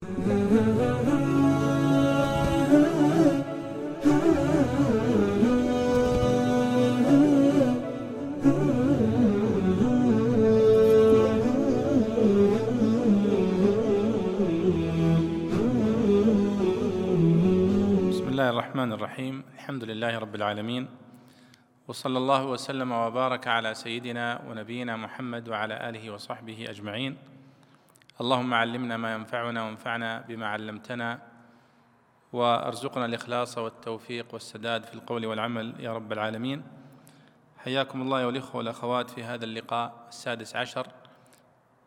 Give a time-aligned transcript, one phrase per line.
[0.00, 0.16] بسم الله
[18.48, 19.44] الرحمن الرحيم.
[19.54, 20.88] الحمد لله رب العالمين.
[21.88, 27.16] وصلى الله وسلم وبارك على سيدنا ونبينا محمد وعلى آله وصحبه أجمعين.
[28.20, 31.22] اللهم علمنا ما ينفعنا وانفعنا بما علمتنا
[32.32, 36.62] وأرزقنا الإخلاص والتوفيق والسداد في القول والعمل يا رب العالمين.
[37.58, 40.86] حياكم الله والاخوه والأخوات في هذا اللقاء السادس عشر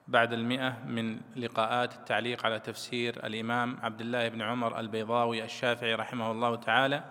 [0.08, 6.32] بعد المئة من لقاءات التعليق على تفسير الإمام عبد الله بن عمر البيضاوي الشافعي رحمه
[6.32, 7.04] الله تعالى.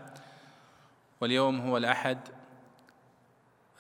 [1.21, 2.19] واليوم هو الأحد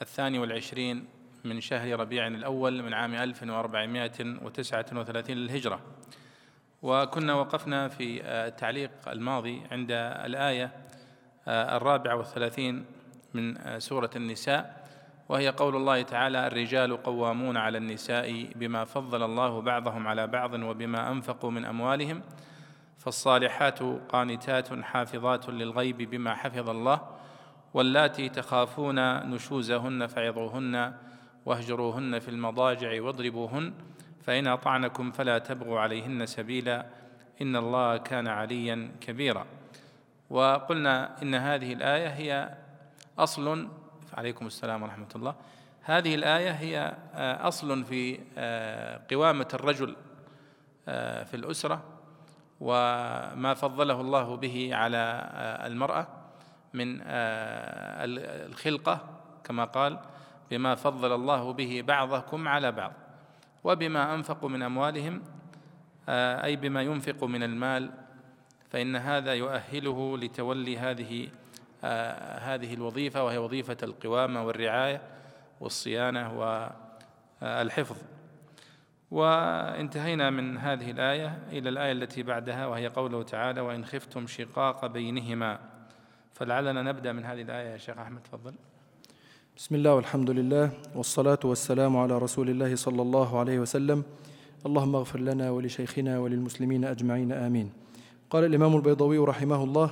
[0.02, 1.09] الثاني والعشرين
[1.45, 5.80] من شهر ربيع الأول من عام 1439 للهجرة.
[6.82, 9.88] وكنا وقفنا في التعليق الماضي عند
[10.24, 10.70] الآية
[11.49, 12.84] الرابعة والثلاثين
[13.34, 14.82] من سورة النساء
[15.29, 21.12] وهي قول الله تعالى الرجال قوامون على النساء بما فضل الله بعضهم على بعض وبما
[21.12, 22.23] أنفقوا من أموالهم
[22.99, 27.01] فالصالحات قانتات حافظات للغيب بما حفظ الله
[27.74, 30.95] واللاتي تخافون نشوزهن فعظوهن
[31.46, 33.73] واهجروهن في المضاجع واضربوهن
[34.23, 36.87] فإن أطعنكم فلا تبغوا عليهن سبيلا
[37.43, 39.46] إن الله كان عليا كبيرا.
[40.30, 42.54] وقلنا إن هذه الآية هي
[43.18, 43.68] أصل
[44.15, 45.34] عليكم السلام ورحمة الله.
[45.82, 46.96] هذه الآية هي
[47.40, 48.18] أصل في
[49.10, 49.96] قوامة الرجل
[51.24, 51.82] في الأسرة
[52.60, 55.30] وما فضله الله به على
[55.66, 56.06] المرأة
[56.74, 57.01] من
[58.51, 59.01] الخلقة
[59.45, 59.99] كما قال
[60.53, 62.93] بما فضل الله به بعضكم على بعض
[63.65, 65.22] وبما أنفقوا من أموالهم
[66.09, 67.91] أي بما ينفق من المال
[68.71, 71.28] فإن هذا يؤهله لتولي هذه
[71.84, 75.03] آه هذه الوظيفة وهي وظيفة القوامة والرعاية
[75.61, 76.39] والصيانة
[77.43, 77.97] والحفظ.
[79.11, 85.59] وانتهينا من هذه الآية إلى الآية التي بعدها وهي قوله تعالى وإن خفتم شقاق بينهما
[86.33, 88.55] فلعلنا نبدأ من هذه الآية يا شيخ أحمد تفضل.
[89.57, 94.03] بسم الله والحمد لله والصلاة والسلام على رسول الله صلى الله عليه وسلم.
[94.67, 97.71] اللهم اغفر لنا ولشيخنا وللمسلمين أجمعين آمين.
[98.31, 99.91] قال الإمام البيضوي رحمه الله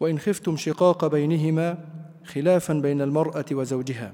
[0.00, 1.78] وإن خفتم شقاق بينهما
[2.26, 4.12] خلافا بين المرأة وزوجها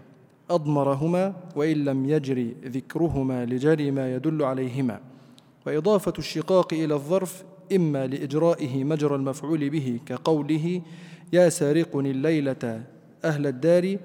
[0.50, 5.00] أضمرهما وإن لم يجري ذكرهما لجري ما يدل عليهما
[5.66, 10.80] وإضافة الشقاق إلى الظرف إما لإجرائه مجرى المفعول به كقوله
[11.32, 12.84] يا سارقني الليلة
[13.24, 13.96] أهل الدار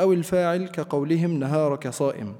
[0.00, 2.34] أو الفاعل كقولهم نهارك صائم.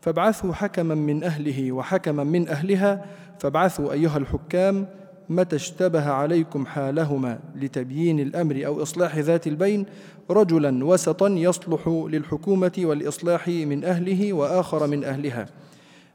[0.00, 3.04] فابعثوا حكما من أهله وحكما من أهلها
[3.38, 4.86] فابعثوا أيها الحكام
[5.28, 9.86] متى اشتبه عليكم حالهما لتبيين الأمر أو إصلاح ذات البين.
[10.30, 15.46] رجلا وسطا يصلح للحكومة والإصلاح من أهله وآخر من أهلها.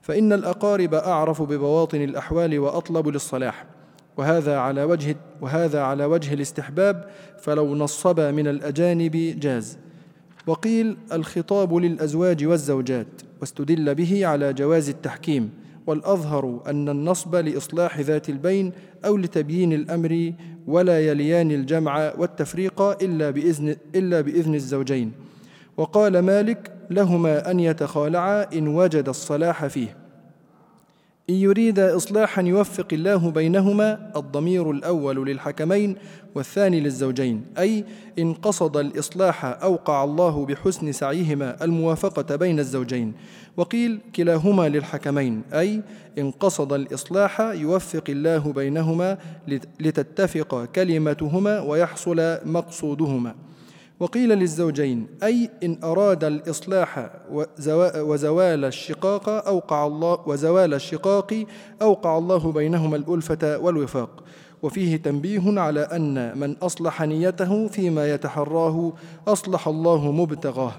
[0.02, 3.66] فإن الأقارب أعرف ببواطن الأحوال وأطلب للصلاح.
[4.19, 7.06] وهذا على وجه وهذا على وجه الاستحباب
[7.40, 9.78] فلو نصبا من الأجانب جاز.
[10.47, 13.07] وقيل الخطاب للأزواج والزوجات
[13.41, 15.50] واستدل به على جواز التحكيم.
[15.88, 18.72] والأظهر أن النصب لإصلاح ذات البين
[19.06, 20.34] أو لتبيين الأمر
[20.68, 25.12] ولا يليان الجمع والتفريق إلا بإذن, إلا بإذن الزوجين.
[25.78, 29.99] وقال مالك لهما أن يتخالعا إن وجد الصلاح فيه.
[31.30, 35.96] إن يريد إصلاحا يوفق الله بينهما الضمير الأول للحكمين
[36.36, 37.86] والثاني للزوجين أي
[38.20, 43.14] إن قصد الإصلاح أوقع الله بحسن سعيهما الموافقة بين الزوجين.
[43.58, 45.82] وقيل كلاهما للحكمين أي
[46.18, 49.18] إن قصد الإصلاح يوفق الله بينهما
[49.80, 53.36] لتتفق كلمتهما ويحصل مقصودهما.
[54.00, 57.10] وقيل للزوجين أي إن أراد الإصلاح
[57.96, 61.46] وزوال الشقاق أوقع الله وزوال الشقاق
[61.82, 64.24] أوقع الله بينهما الألفة والوفاق
[64.63, 68.94] وفيه تنبيه على أن من أصلح نيته فيما يتحراه
[69.28, 70.72] أصلح الله مبتغاه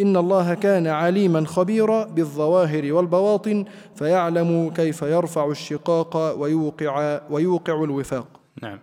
[0.00, 3.64] إن الله كان عليما خبيرا بالظواهر والبواطن
[3.94, 8.26] فيعلم كيف يرفع الشقاق ويوقع ويوقع الوفاق.
[8.62, 8.78] نعم.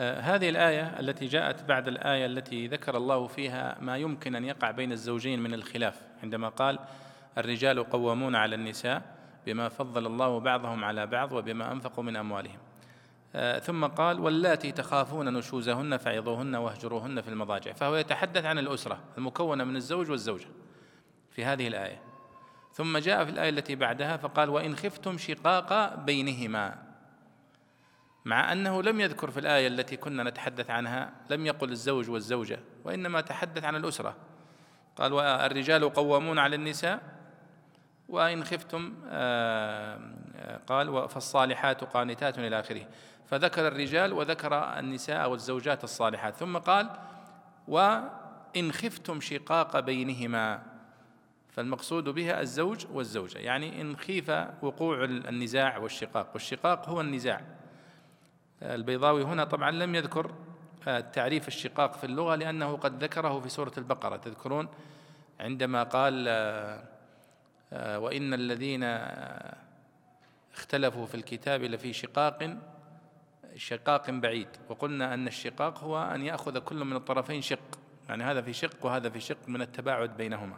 [0.00, 4.70] آه هذه الآية التي جاءت بعد الآية التي ذكر الله فيها ما يمكن أن يقع
[4.70, 6.78] بين الزوجين من الخلاف عندما قال
[7.38, 9.02] الرجال قوامون على النساء
[9.46, 12.58] بما فضل الله بعضهم على بعض وبما أنفقوا من أموالهم.
[13.34, 19.64] آه ثم قال واللاتي تخافون نشوزهن فعظوهن واهجروهن في المضاجع فهو يتحدث عن الأسرة المكونة
[19.64, 20.48] من الزوج والزوجة
[21.30, 22.02] في هذه الآية.
[22.72, 26.89] ثم جاء في الآية التي بعدها فقال وإن خفتم شقاق بينهما
[28.24, 33.20] مع أنه لم يذكر في الآية التي كنا نتحدث عنها لم يقل الزوج والزوجة وإنما
[33.20, 34.16] تحدث عن الأسرة.
[34.96, 37.00] قال والرجال قوامون على النساء
[38.08, 38.94] وإن خفتم
[40.66, 42.86] قال فالصالحات قانتات إلى آخره.
[43.26, 46.36] فذكر الرجال وذكر النساء والزوجات الصالحات.
[46.36, 46.90] ثم قال
[47.68, 50.62] وإن خفتم شقاق بينهما.
[51.48, 53.38] فالمقصود بها الزوج والزوجة.
[53.38, 54.30] يعني إن خيف
[54.62, 56.30] وقوع النزاع والشقاق.
[56.32, 57.59] والشقاق هو النزاع.
[58.62, 60.34] البيضاوي هنا طبعا لم يذكر
[60.88, 64.16] آه، تعريف الشقاق في اللغة لأنه قد ذكره في سورة البقرة.
[64.16, 64.68] تذكرون؟
[65.40, 66.84] عندما قال آه،
[67.72, 68.84] آه، وإن الذين
[70.54, 72.56] اختلفوا في الكتاب لفي شقاق
[73.56, 74.48] شقاق بعيد.
[74.68, 77.78] وقلنا أن الشقاق هو أن يأخذ كل من الطرفين شق.
[78.08, 80.56] يعني هذا في شق وهذا في شق من التباعد بينهما.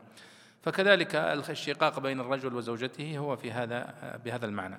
[0.62, 1.14] فكذلك
[1.50, 3.94] الشقاق بين الرجل وزوجته هو في هذا
[4.25, 4.78] بهذا المعنى.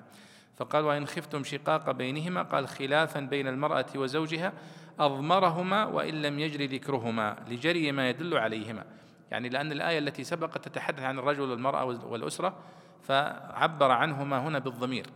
[0.56, 4.52] فقال وإن خفتم شقاق بينهما قال خلافا بين المرأة وزوجها
[4.98, 8.84] أضمرهما وإن لم يجري ذكرهما لجري ما يدل عليهما.
[9.30, 12.56] يعني لأن الآية التي سبقت تتحدث عن الرجل والمرأة والأسرة
[13.02, 15.06] فعبر عنهما هنا بالضمير.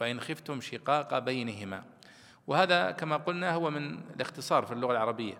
[0.00, 1.82] وإن خفتم شقاق بينهما.
[2.46, 5.34] وهذا كما قلنا هو من الاختصار في اللغة العربية.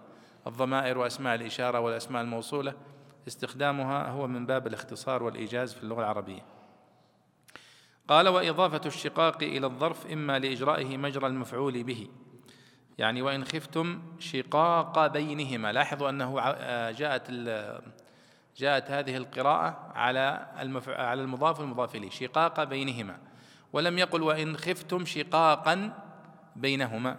[0.46, 2.75] الضمائر وأسماء الإشارة والأسماء الموصولة
[3.28, 6.57] استخدامها هو من باب الاختصار والإيجاز في اللغة العربية.
[8.08, 12.08] قال وإضافة الشقاق إلى الظرف إما لإجرائه مجرى المفعول به.
[12.99, 15.72] يعني وإن خفتم شقاق بينهما.
[15.72, 17.31] لاحظوا أنه آه، جاءت
[18.56, 20.46] جاءت هذه القراءة على
[20.87, 22.10] على المضاف والمضاف إليه.
[22.10, 23.19] شقاق بينهما.
[23.72, 25.93] ولم يقل وإن خفتم شقاقا
[26.56, 27.16] بينهما.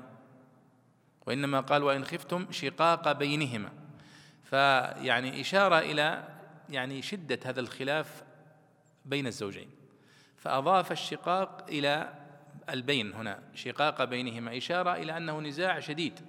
[1.27, 3.69] وإنما قال وإن خفتم شقاق بينهما.
[4.44, 6.24] فيعني إشارة إلى
[6.69, 8.24] يعني شدة هذا الخلاف
[9.06, 9.78] بين الزوجين.
[10.39, 12.13] فأضاف الشقاق إلى
[12.69, 16.19] البين هنا شقاق بينهما إشارة إلى أنه نزاع شديد.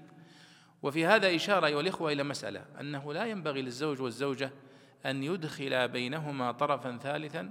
[0.83, 4.53] وفي هذا إشارة أيها الإخوة إلى مسألة أنه لا ينبغي للزوج والزوجة
[5.07, 7.51] أن يدخل بينهما طرفا ثالثا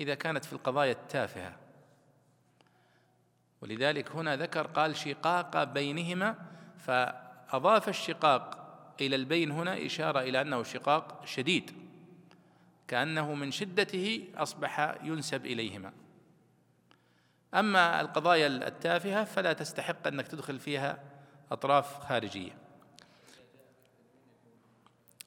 [0.00, 1.56] إذا كانت في القضايا التافهة.
[3.60, 6.36] ولذلك هنا ذكر قال شقاق بينهما
[6.78, 8.58] فأضاف الشقاق
[9.00, 11.81] إلى البين هنا إشارة إلى أنه شقاق شديد.
[12.92, 15.92] كأنه من شدته أصبح ينسب إليهما.
[17.54, 20.98] أما القضايا التافهة فلا تستحق أنك تدخل فيها
[21.52, 22.52] أطراف خارجية.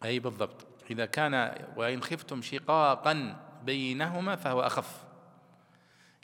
[0.03, 0.67] أي بالضبط.
[0.91, 5.03] إذا كان وإن خفتم شقاقا بينهما فهو أخف.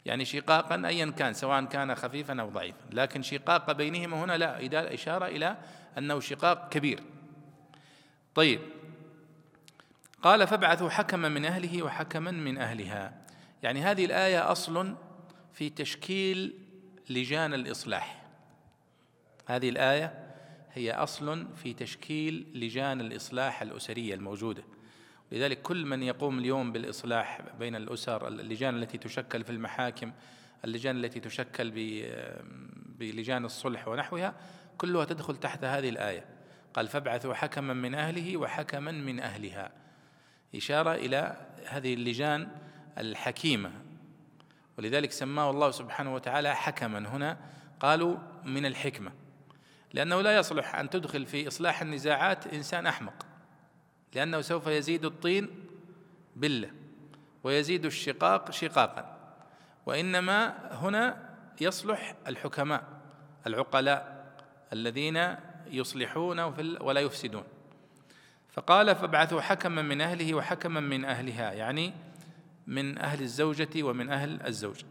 [0.04, 2.84] يعني شقاقا أيا كان سواء كان خفيفا أو ضعيفا.
[2.92, 5.56] لكن شقاق بينهما هنا لا إشارة إلى
[5.98, 7.02] أنه شقاق كبير.
[8.34, 8.60] طيب.
[10.22, 13.14] قال فابعثوا حكما من أهله وحكما من أهلها.
[13.62, 14.96] يعني هذه الآية أصل
[15.52, 16.58] في تشكيل
[17.10, 18.26] لجان الإصلاح.
[19.46, 20.34] هذه الآية
[20.72, 24.62] هي أصل في تشكيل لجان الإصلاح الأسرية الموجودة.
[25.32, 30.12] لذلك كل من يقوم اليوم بالإصلاح بين الأسر اللجان التي تشكل في المحاكم
[30.64, 31.70] اللجان التي تشكل
[32.98, 34.34] بلجان الصلح ونحوها
[34.78, 36.24] كلها تدخل تحت هذه الآية.
[36.74, 39.81] قال فابعثوا حكما من أهله وحكما من أهلها.
[40.54, 42.48] إشارة إلى هذه اللجان
[42.98, 43.70] الحكيمة.
[44.78, 46.98] ولذلك سماه الله سبحانه وتعالى حكما.
[46.98, 47.38] هنا
[47.80, 49.12] قالوا من الحكمة.
[49.92, 53.26] لأنه لا يصلح أن تدخل في إصلاح النزاعات إنسان أحمق.
[54.14, 55.50] لأنه سوف يزيد الطين
[56.36, 56.70] بلة
[57.44, 59.18] ويزيد الشقاق شقاقا.
[59.86, 61.28] وإنما هنا
[61.60, 62.84] يصلح الحكماء
[63.46, 64.26] العقلاء
[64.72, 66.40] الذين يصلحون
[66.80, 67.44] ولا يفسدون.
[68.52, 71.92] فقال فابعثوا حكما من أهله وحكما من أهلها يعني
[72.66, 74.82] من أهل الزوجة ومن أهل الزوج.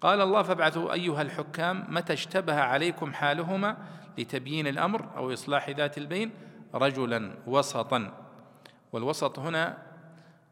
[0.00, 3.76] قال الله فابعثوا أيها الحكام متى اشتبه عليكم حالهما
[4.18, 6.30] لتبيين الأمر أو إصلاح ذات البين
[6.74, 8.12] رجلا وسطا.
[8.92, 9.78] والوسط هنا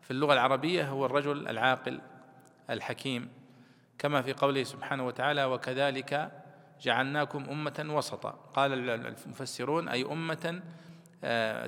[0.03, 2.00] في اللغة العربية هو الرجل العاقل
[2.71, 3.29] الحكيم
[3.99, 6.33] كما في قوله سبحانه وتعالى وكذلك
[6.81, 10.62] جعلناكم أمة وسطا قال المفسرون أي أمة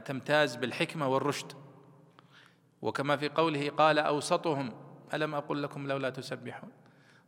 [0.04, 1.52] تمتاز بالحكمة والرشد.
[2.82, 4.72] وكما في قوله قال أوسطهم
[5.14, 6.70] ألم أقل لكم لولا تسبحون؟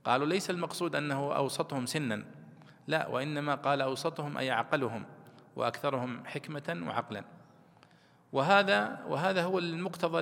[0.04, 2.24] قالوا ليس المقصود أنه أوسطهم سنا.
[2.86, 5.04] لا وإنما قال أوسطهم أي أعقلهم
[5.56, 7.24] وأكثرهم حكمة وعقلا.
[8.32, 10.20] وهذا وهذا هو المقتضى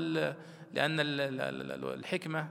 [0.73, 2.49] لأن الحكمة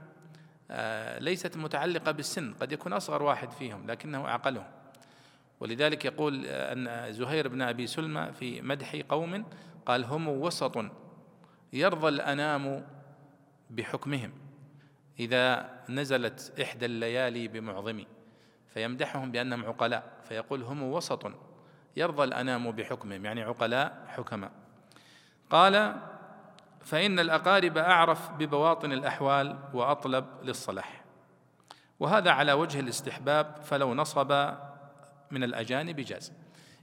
[0.70, 2.54] آه، ليست متعلقة بالسن.
[2.60, 4.79] قد يكون أصغر واحد فيهم لكنه أعقلهم.
[5.60, 9.44] ولذلك يقول أن زهير بن أبي سلمى في مدح قوم
[9.86, 10.84] قال هم وسط
[11.72, 12.86] يرضى الأنام
[13.70, 14.32] بحكمهم
[15.20, 18.04] إذا نزلت إحدى الليالي بمعظم
[18.74, 21.32] فيمدحهم بأنهم عقلاء فيقول هم وسط
[21.96, 24.50] يرضى الأنام بحكمهم يعني عقلاء حكماء.
[25.50, 25.96] قال
[26.80, 31.04] فإن الأقارب أعرف ببواطن الأحوال وأطلب للصلاح.
[32.00, 34.54] وهذا على وجه الاستحباب فلو نصب
[35.30, 36.32] من الأجانب جاز.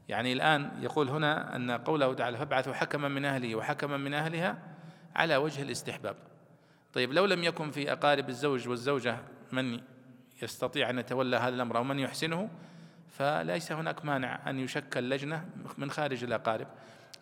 [0.10, 4.58] يعني الآن يقول هنا أن قوله تعالى فابعثوا حكما من أهله وحكما من أهلها
[5.16, 6.16] على وجه الاستحباب.
[6.94, 9.18] طيب لو لم يكن في أقارب الزوج والزوجة
[9.52, 9.82] من
[10.42, 12.50] يستطيع أن يتولى هذا الأمر أو من يحسنه
[13.10, 16.68] فليس هناك مانع أن يشكل لجنة من خارج الأقارب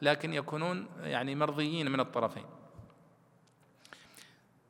[0.01, 2.45] لكن يكونون يعني مرضيين من الطرفين.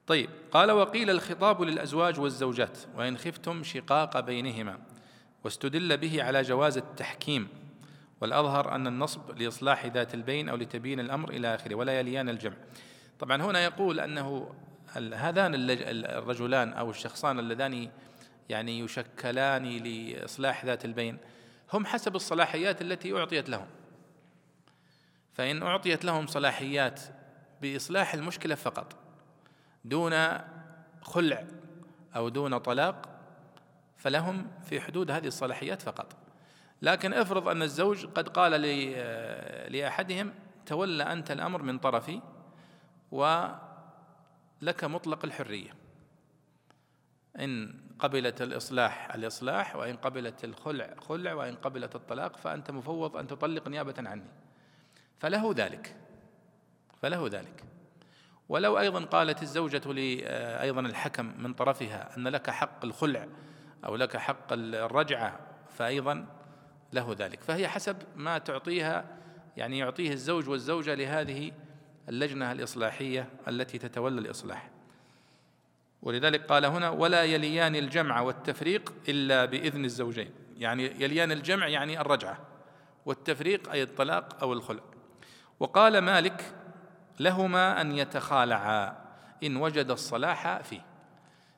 [0.07, 4.79] طيب قال وقيل الخطاب للأزواج والزوجات وإن خفتم شقاق بينهما.
[5.45, 7.47] واستدل به على جواز التحكيم
[8.21, 12.55] والأظهر أن النصب لإصلاح ذات البين أو لتبيين الأمر إلى آخره ولا يليان الجمع.
[13.19, 14.55] طبعا هنا يقول أنه
[15.13, 17.89] هذان الرجلان أو الشخصان اللذان
[18.49, 21.17] يعني يشكلان لإصلاح ذات البين
[21.73, 23.67] هم حسب الصلاحيات التي أعطيت لهم.
[25.33, 27.01] فإن أعطيت لهم صلاحيات
[27.61, 28.95] بإصلاح المشكلة فقط
[29.85, 30.13] دون
[31.01, 31.45] خلع
[32.15, 33.14] أو دون طلاق
[34.05, 36.15] فلهم في حدود هذه الصلاحيات فقط.
[36.81, 38.51] لكن افرض أن الزوج قد قال
[39.71, 40.33] لأحدهم
[40.65, 42.21] تولى أنت الأمر من طرفي
[43.11, 45.75] ولك مطلق الحرية.
[47.39, 53.67] إن قبلت الإصلاح الإصلاح وإن قبلت الخلع خلع وإن قبلت الطلاق فأنت مفوض أن تطلق
[53.67, 54.31] نيابة عني.
[55.19, 55.95] فله ذلك.
[57.01, 57.63] فله ذلك.
[58.49, 60.27] ولو أيضا قالت الزوجة لي
[60.61, 63.27] أيضا الحكم من طرفها أن لك حق الخلع
[63.85, 65.39] أو لك حق الرجعة
[65.77, 66.25] فأيضا
[66.93, 67.43] له ذلك.
[67.43, 69.05] فهي حسب ما تعطيها
[69.57, 71.51] يعني يعطيه الزوج والزوجة لهذه
[72.09, 74.69] اللجنة الإصلاحية التي تتولى الإصلاح.
[76.01, 80.29] ولذلك قال هنا ولا يليان الجمع والتفريق إلا بإذن الزوجين.
[80.57, 82.37] يعني يليان الجمع يعني الرجعة
[83.05, 84.83] والتفريق أي الطلاق أو الخلع.
[85.59, 86.53] وقال مالك
[87.19, 88.97] لهما أن يتخالعا
[89.43, 90.94] إن وجد الصلاح فيه.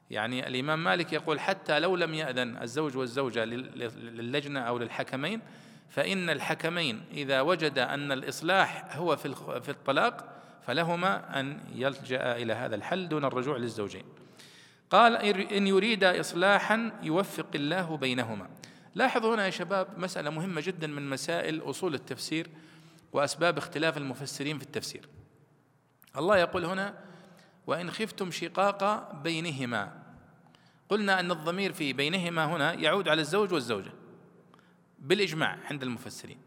[0.09, 5.41] يعني الإمام مالك يقول حتى لو لم يأذن الزوج والزوجة للجنة أو للحكمين
[5.89, 10.33] فإن الحكمين إذا وجد أن الإصلاح هو في الطلاق
[10.65, 14.03] فلهما أن يلجأ إلى هذا الحل دون الرجوع للزوجين.
[14.89, 15.15] قال
[15.51, 18.49] إن يريد إصلاحا يوفق الله بينهما.
[18.95, 22.47] لاحظوا هنا يا شباب مسألة مهمة جدا من مسائل أصول التفسير
[23.13, 25.09] وأسباب اختلاف المفسرين في التفسير.
[26.17, 26.93] الله يقول هنا
[27.67, 30.03] وإن خفتم شقاق بينهما.
[30.89, 33.91] قلنا أن الضمير في بينهما هنا يعود على الزوج والزوجة
[34.99, 36.37] بالإجماع عند المفسرين.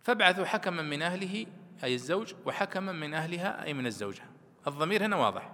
[0.00, 1.46] فابعثوا حكما من أهله
[1.84, 4.22] أي الزوج وحكما من أهلها أي من الزوجة.
[4.66, 5.52] الضمير هنا واضح.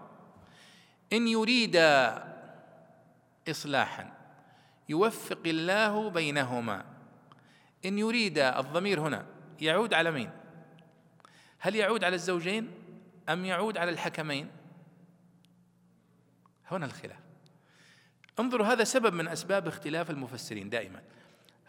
[1.12, 1.76] إن يريد
[3.48, 4.12] إصلاحا
[4.88, 6.84] يوفق الله بينهما.
[7.84, 9.26] إن يريد الضمير هنا
[9.60, 10.30] يعود على مين؟
[11.58, 12.81] هل يعود على الزوجين؟
[13.28, 14.50] أم يعود على الحكمين؟
[16.70, 17.18] هنا الخلاف.
[18.40, 21.02] انظروا هذا سبب من أسباب اختلاف المفسرين دائما.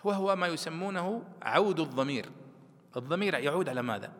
[0.04, 2.30] وهو ما يسمونه عود الضمير.
[2.98, 4.14] الضمير يعود على ماذا؟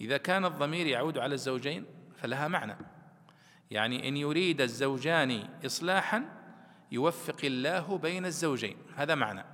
[0.00, 1.86] إذا كان الضمير يعود على الزوجين
[2.16, 2.76] فلها معنى.
[3.70, 6.24] يعني إن يريد الزوجان إصلاحا
[6.92, 8.76] يوفق الله بين الزوجين.
[8.96, 9.44] هذا معنى.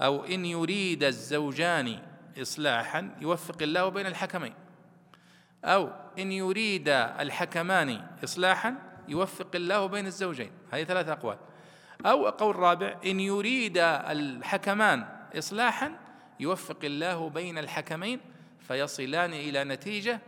[0.00, 2.02] أو إن يريد الزوجان
[2.42, 4.54] إصلاحا يوفق الله بين الحكمين.
[5.64, 8.74] أو إن يريد الحكمان إصلاحا
[9.08, 10.50] يوفق الله بين الزوجين.
[10.70, 11.38] هذه ثلاث أقوال.
[12.06, 15.06] أو قول رابع إن يريد الحكمان
[15.38, 15.98] إصلاحا
[16.40, 18.20] يوفق الله بين الحكمين
[18.60, 20.20] فيصلان إلى نتيجة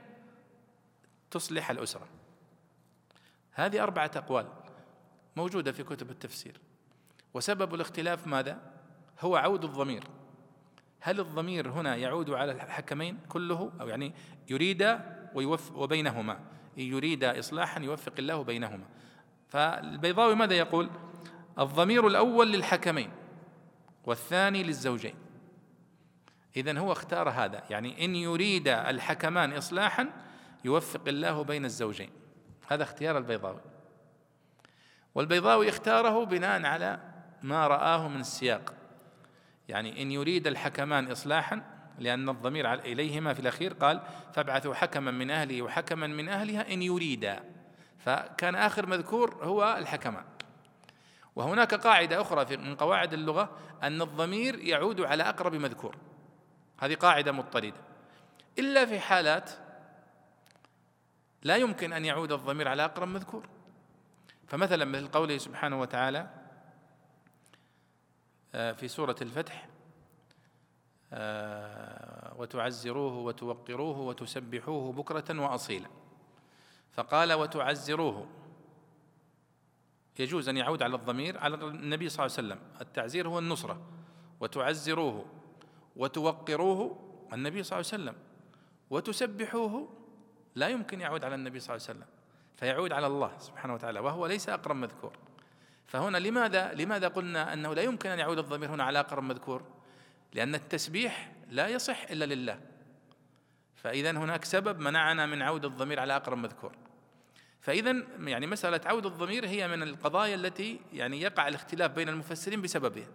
[1.30, 2.08] تصلح الأسرة.
[3.52, 4.46] هذه أربعة أقوال
[5.36, 6.60] موجودة في كتب التفسير.
[7.34, 8.60] وسبب الاختلاف ماذا؟
[9.20, 10.04] هو عود الضمير.
[11.00, 14.12] هل الضمير هنا يعود على الحكمين كله؟ أو يعني
[14.48, 14.98] يريد
[15.74, 16.40] وبينهما.
[16.76, 18.84] يريد إصلاحا يوفق الله بينهما.
[19.48, 20.90] فالبيضاوي ماذا يقول؟
[21.58, 23.10] الضمير الأول للحكمين
[24.04, 25.14] والثاني للزوجين.
[26.56, 27.62] إذا هو اختار هذا.
[27.70, 30.10] يعني إن يريد الحكمان إصلاحا
[30.64, 32.10] يوفق الله بين الزوجين.
[32.68, 33.60] هذا اختيار البيضاوي.
[35.14, 37.00] والبيضاوي اختاره بناء على
[37.42, 38.74] ما رآه من السياق
[39.68, 45.62] يعني إن يريد الحكمان إصلاحا لأن الضمير إليهما في الأخير قال فابعثوا حكما من أهله
[45.62, 47.44] وحكما من أهلها إن يريدا.
[47.98, 50.24] فكان آخر مذكور هو الحكمان
[51.36, 55.96] وهناك قاعدة أخرى من قواعد اللغة أن الضمير يعود على أقرب مذكور.
[56.78, 57.80] هذه قاعدة مضطردة.
[58.58, 59.50] إلا في حالات
[61.42, 63.48] لا يمكن أن يعود الضمير على أقرب مذكور.
[64.46, 66.28] فمثلا مثل قوله سبحانه وتعالى
[68.54, 69.68] آه، في سورة الفتح
[72.38, 75.88] وتعزروه وتوقروه وتسبحوه بكرة وأصيلا.
[76.92, 78.26] فقال وتعزروه.
[80.18, 82.80] يجوز أن يعود على الضمير على النبي صلى الله عليه وسلم.
[82.80, 83.82] التعزير هو النصرة.
[84.40, 85.26] وتعزروه.
[85.96, 86.98] وتوقروه
[87.32, 88.16] النبي صلى الله عليه وسلم.
[88.90, 89.88] وتسبحوه.
[90.54, 92.08] لا يمكن يعود على النبي صلى الله عليه وسلم.
[92.56, 95.12] فيعود على الله سبحانه وتعالى وهو ليس أقرب مذكور.
[95.86, 99.62] فهنا لماذا لماذا قلنا أنه لا يمكن أن يعود الضمير هنا على أقرب مذكور؟
[100.34, 102.60] لأن التسبيح لا يصح إلا لله.
[103.76, 106.72] فإذا هناك سبب منعنا من عود الضمير على أقرب مذكور.
[107.60, 113.06] فإذا يعني مسألة عود الضمير هي من القضايا التي يعني يقع الاختلاف بين المفسرين بسببها.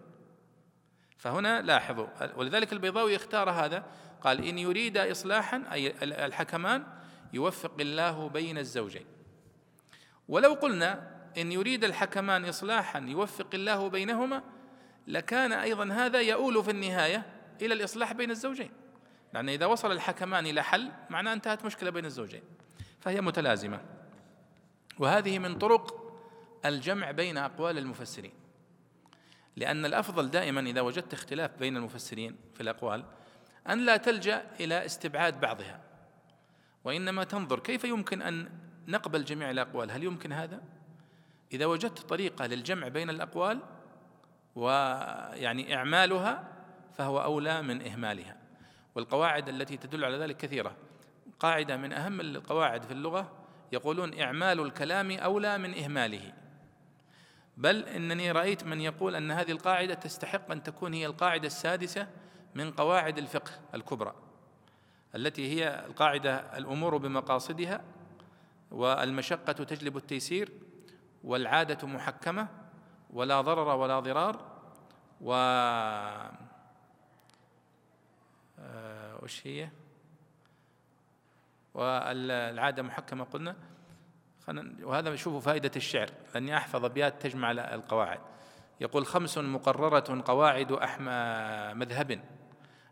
[1.17, 3.85] فهنا لاحظوا ولذلك البيضاوي اختار هذا
[4.21, 6.83] قال إن يريد إصلاحا أي الحكمان
[7.33, 9.05] يوفق الله بين الزوجين.
[10.27, 14.43] ولو قلنا إن يريد الحكمان إصلاحا يوفق الله بينهما
[15.09, 17.25] لكان أيضا هذا يؤول في النهاية
[17.61, 18.71] إلى الإصلاح بين الزوجين.
[19.33, 22.41] لأن إذا وصل الحكمان إلى حل معناه انتهت مشكلة بين الزوجين.
[22.99, 23.81] فهي متلازمة.
[24.99, 26.13] وهذه من طرق
[26.65, 28.33] الجمع بين أقوال المفسرين.
[29.55, 33.05] لأن الأفضل دائما إذا وجدت اختلاف بين المفسرين في الأقوال
[33.69, 35.81] أن لا تلجأ إلى استبعاد بعضها.
[36.83, 38.49] وإنما تنظر كيف يمكن أن
[38.87, 40.61] نقبل جميع الأقوال؟ هل يمكن هذا؟
[41.53, 43.59] إذا وجدت طريقة للجمع بين الأقوال
[44.55, 46.43] ويعني إعمالها
[46.97, 48.37] فهو أولى من إهمالها.
[48.95, 50.75] والقواعد التي تدل على ذلك كثيرة.
[51.39, 53.31] قاعدة من أهم القواعد في اللغة
[53.71, 56.33] يقولون إعمال الكلام أولى من إهماله.
[57.57, 62.07] بل إنني رأيت من يقول أن هذه القاعدة تستحق أن تكون هي القاعدة السادسة
[62.55, 64.13] من قواعد الفقه الكبرى
[65.15, 67.81] التي هي القاعدة الأمور بمقاصدها
[68.71, 70.51] والمشقة تجلب التيسير
[71.23, 72.47] والعادة محكمة
[73.13, 74.39] ولا ضرر ولا ضرار
[75.21, 75.33] و
[78.59, 79.69] آه، وش هي؟
[81.73, 83.55] والعادة محكمة قلنا.
[84.83, 88.19] وهذا شوفوا فائدة الشعر أني أحفظ أبيات تجمع القواعد.
[88.81, 91.13] يقول خمس مقررة قواعد أحمى
[91.73, 92.21] مذهب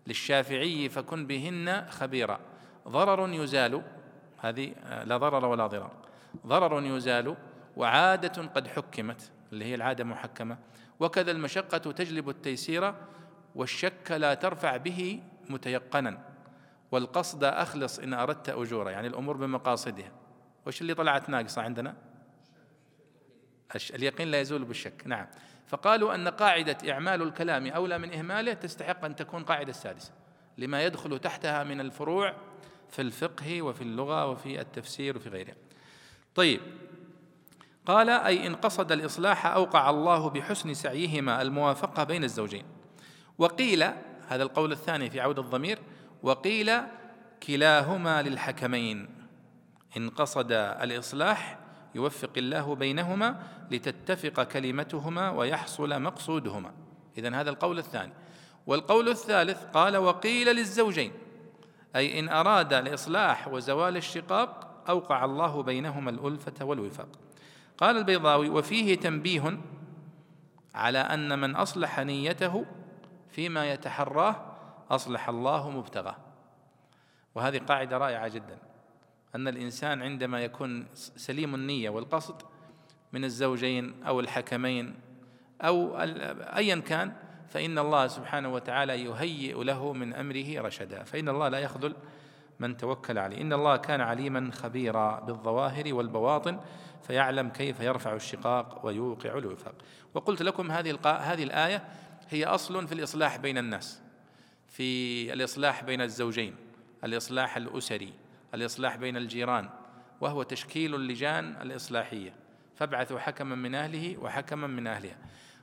[0.07, 2.39] للشافعي فكن بهن خبيرا.
[2.87, 3.83] ضرر يزال
[4.37, 5.91] هذه آه، لا ضرر ولا ضرار.
[6.47, 7.35] ضرر يزال
[7.77, 9.31] وعادة قد حكمت.
[9.53, 10.57] اللي هي العادة محكمة.
[10.99, 12.93] وكذا المشقة تجلب التيسير
[13.55, 16.19] والشك لا ترفع به متيقنا.
[16.91, 20.11] والقصد أخلص إن أردت أجورا يعني الأمور بمقاصدها.
[20.65, 21.95] وش اللي طلعت ناقصة عندنا؟
[23.93, 25.03] اليقين لا يزول بالشك.
[25.05, 25.27] نعم.
[25.67, 30.11] فقالوا أن قاعدة إعمال الكلام أولى من إهماله تستحق أن تكون قاعدة السادسة
[30.57, 32.33] لما يدخل تحتها من الفروع
[32.89, 35.55] في الفقه وفي اللغة وفي التفسير وفي غيرها
[36.35, 36.61] طيب.
[37.87, 42.63] قال أي إن قصد الإصلاح أوقع الله بحسن سعيهما الموافقة بين الزوجين.
[43.37, 43.83] وقيل
[44.27, 45.79] هذا القول الثاني في عود الضمير
[46.23, 46.71] وقيل
[47.47, 49.09] كلاهما للحكمين.
[49.97, 51.59] إن قصد الإصلاح
[51.95, 56.71] يوفق الله بينهما لتتفق كلمتهما ويحصل مقصودهما.
[57.17, 58.13] إذن هذا القول الثاني.
[58.67, 61.11] والقول الثالث قال وقيل للزوجين.
[61.95, 67.26] أي إن أراد الإصلاح وزوال الشقاق أوقع الله بينهما الألفة والوفاق.
[67.77, 69.57] قال البيضاوي وفيه تنبيه
[70.75, 72.65] على أن من أصلح نيته
[73.29, 74.35] فيما يتحراه
[74.91, 76.15] أصلح الله مبتغاه.
[77.35, 78.57] وهذه قاعدة رائعة جدا
[79.35, 82.41] أن الإنسان عندما يكون سليم النية والقصد
[83.13, 84.95] من الزوجين أو الحكمين
[85.61, 87.13] أو ايا كان
[87.47, 91.95] فإن الله سبحانه وتعالى يهيئ له من أمره رشدا فإن الله لا يخذل
[92.59, 93.41] من توكل عليه.
[93.41, 96.59] إن الله كان عليما خبيرا بالظواهر والبواطن
[97.03, 99.75] فيعلم كيف يرفع الشقاق ويوقع الوفاق.
[100.13, 101.83] وقلت لكم هذه هذه الآية
[102.29, 104.01] هي أصل في الإصلاح بين الناس
[104.67, 106.55] في الإصلاح بين الزوجين
[107.03, 108.13] الإصلاح الأسري
[108.53, 109.69] الإصلاح بين الجيران
[110.21, 112.33] وهو تشكيل اللجان الإصلاحية.
[112.75, 115.17] فابعثوا حكما من أهله وحكما من أهلها.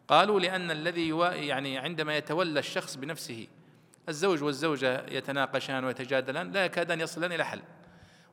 [0.08, 1.08] قالوا لأن الذي
[1.46, 3.46] يعني عندما يتولى الشخص بنفسه
[4.08, 7.62] الزوج والزوجة يتناقشان ويتجادلان لا يكادان يصلان إلى حل.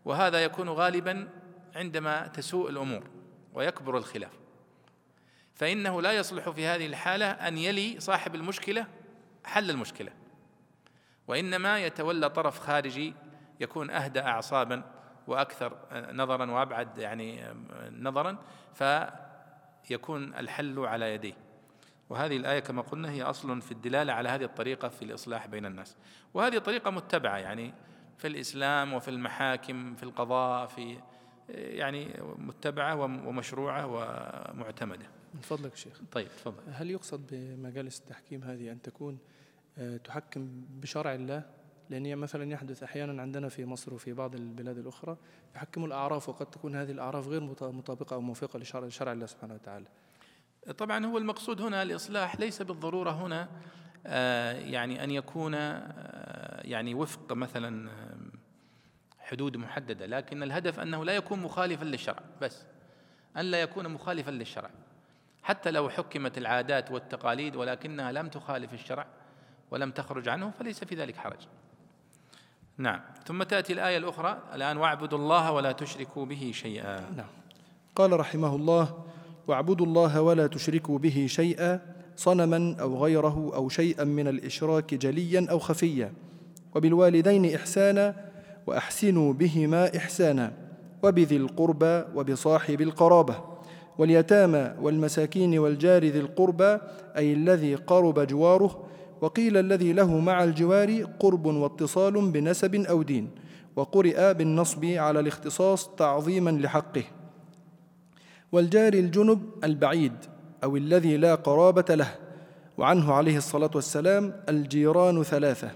[0.05, 1.29] وهذا يكون غالبا
[1.75, 3.03] عندما تسوء الأمور
[3.53, 4.31] ويكبر الخلاف.
[5.55, 8.87] فإنه لا يصلح في هذه الحالة أن يلي صاحب المشكلة
[9.45, 10.11] حل المشكلة.
[11.27, 13.13] وإنما يتولى طرف خارجي
[13.59, 14.83] يكون أهدى اعصابا
[15.27, 15.77] وأكثر
[16.11, 17.43] نظرا وأبعد يعني
[17.91, 18.37] نظرا
[18.73, 21.33] فيكون الحل على يديه.
[22.09, 25.95] وهذه الآية كما قلنا هي أصل في الدلالة على هذه الطريقة في الإصلاح بين الناس.
[26.33, 27.73] وهذه طريقة متبعة يعني
[28.17, 30.97] في الإسلام وفي المحاكم في القضاء في
[31.53, 32.95] يعني متبعة
[33.27, 35.05] ومشروعة ومعتمدة.
[35.33, 36.01] من فضلك شيخ.
[36.11, 36.63] طيب تفضل.
[36.71, 39.17] هل يقصد بمجالس التحكيم هذه أن تكون
[39.77, 41.43] آه، تحكم بشرع الله؟
[41.89, 45.17] لأن مثلا يحدث أحيانا عندنا في مصر وفي بعض البلاد الأخرى
[45.55, 49.85] يحكموا الأعراف وقد تكون هذه الأعراف غير مطابقة أو موافقة لشرع الله سبحانه وتعالى.
[50.77, 53.49] طبعا هو المقصود هنا الإصلاح ليس بالضرورة هنا
[54.05, 57.89] آه، يعني أن يكون آه، يعني وفق مثلا
[59.31, 62.63] حدود محددة لكن الهدف أنه لا يكون مخالفا للشرع بس
[63.37, 64.69] أن لا يكون مخالفا للشرع.
[65.43, 69.05] حتى لو حكمت العادات والتقاليد ولكنها لم تخالف الشرع
[69.71, 71.47] ولم تخرج عنه فليس في ذلك حرج.
[72.77, 72.99] نعم.
[73.25, 76.99] ثم تأتي الآية الأخرى الآن واعبدوا الله ولا تشركوا به شيئا.
[77.17, 77.27] نعم.
[77.95, 79.03] قال رحمه الله
[79.47, 81.79] واعبدوا الله ولا تشركوا به شيئا
[82.15, 86.13] صنما أو غيره أو شيئا من الإشراك جليا أو خفيا
[86.75, 88.30] وبالوالدين إحسانا
[88.67, 90.53] وأحسنوا بهما إحسانا
[91.03, 93.35] وبذي القربى وبصاحب القرابة
[93.97, 96.77] واليتامى والمساكين والجار ذي القربى
[97.17, 98.83] أي الذي قرب جواره
[99.21, 103.29] وقيل الذي له مع الجوار قرب واتصال بنسب أو دين
[103.75, 107.03] وقرئ بالنصب على الاختصاص تعظيما لحقه.
[108.51, 110.13] والجار الجنب البعيد
[110.63, 112.15] أو الذي لا قرابة له
[112.77, 115.71] وعنه عليه الصلاة والسلام الجيران ثلاثة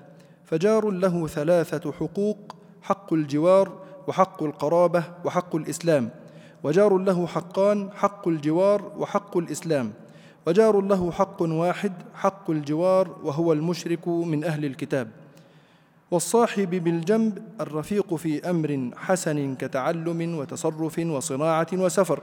[0.46, 3.72] فجار له ثلاثة حقوق حق الجوار
[4.08, 6.10] وحق القرابة وحق الإسلام.
[6.64, 9.94] وجار له حقان حق الجوار وحق الإسلام.
[10.48, 15.08] وجار له حق واحد حق الجوار وهو المشرك من أهل الكتاب.
[16.12, 22.20] والصاحب بالجنب الرفيق في أمر حسن كتعلم وتصرف وصناعة وسفر.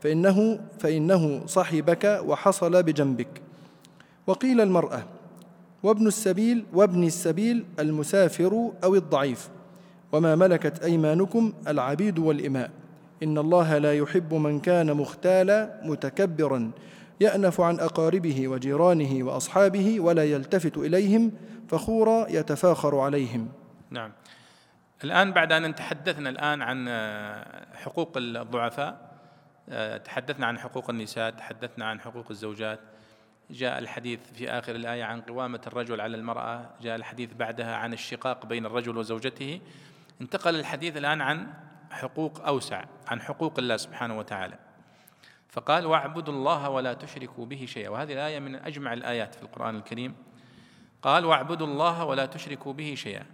[0.00, 3.42] فإنه فإنه صحبك وحصل بجنبك.
[4.26, 5.02] وقيل المرأة
[5.82, 9.48] وابن السبيل وابن السبيل المسافر أو الضعيف.
[10.14, 12.70] وما ملكت أيمانكم العبيد والإماء.
[13.22, 16.70] إن الله لا يحب من كان مختالا متكبرا
[17.20, 21.32] يأنف عن أقاربه وجيرانه وأصحابه ولا يلتفت إليهم
[21.68, 23.48] فخورا يتفاخر عليهم.
[23.90, 24.12] نعم.
[25.04, 26.88] الآن بعد أن تحدثنا الآن عن
[27.74, 29.14] حقوق الضعفاء
[30.04, 32.80] تحدثنا عن حقوق النساء تحدثنا عن حقوق الزوجات.
[33.50, 36.70] جاء الحديث في آخر الآية عن قوامة الرجل على المرأة.
[36.82, 39.60] جاء الحديث بعدها عن الشقاق بين الرجل وزوجته.
[40.24, 41.52] انتقل الحديث الآن عن
[41.90, 44.58] حقوق أوسع عن حقوق الله سبحانه وتعالى.
[45.48, 47.88] فقال واعبدوا الله ولا تشركوا به شيئا.
[47.88, 50.14] وهذه الآية من أجمع الآيات في القرآن الكريم.
[51.02, 53.26] قال واعبدوا الله ولا تشركوا به شيئا.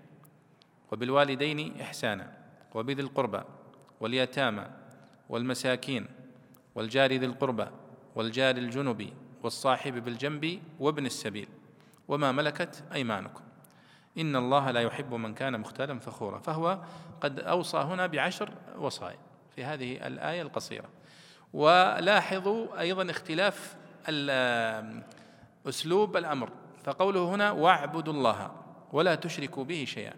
[0.93, 2.33] وبالوالدين إحسانا
[2.75, 3.43] وبذي القربى
[4.01, 4.67] واليتامى
[5.29, 6.07] والمساكين
[6.75, 7.67] والجار ذي القربى
[8.15, 11.49] والجار الجنب والصاحب بالجنب وابن السبيل.
[12.09, 13.50] وما ملكت أيمانكم.
[14.19, 16.39] إن الله لا يحب من كان مختالا فخورا.
[16.39, 16.79] فهو
[17.21, 19.19] قد أوصى هنا بعشر وصايا
[19.55, 20.89] في هذه الآية القصيرة.
[21.53, 23.77] ولاحظوا أيضا اختلاف
[25.69, 26.51] أسلوب الأمر.
[26.85, 28.51] فقوله هنا واعبدوا الله
[28.93, 30.15] ولا تشركوا به شيئا.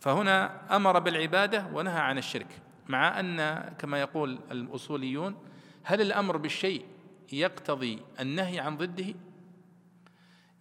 [0.00, 2.62] فهنا أمر بالعبادة ونهى عن الشرك.
[2.88, 5.36] مع أن كما يقول الأصوليون
[5.82, 6.84] هل الأمر بالشيء
[7.32, 9.14] يقتضي النهي عن ضده؟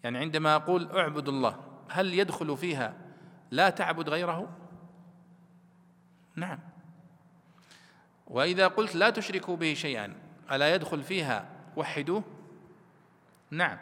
[0.03, 2.93] يعني عندما أقول اعبدوا الله هل يدخل فيها
[3.51, 4.49] لا تعبد غيره؟
[6.35, 6.59] نعم.
[8.27, 10.15] وإذا قلت لا تشركوا به شيئا
[10.51, 12.23] ألا يدخل فيها وحدوه؟
[13.51, 13.77] نعم.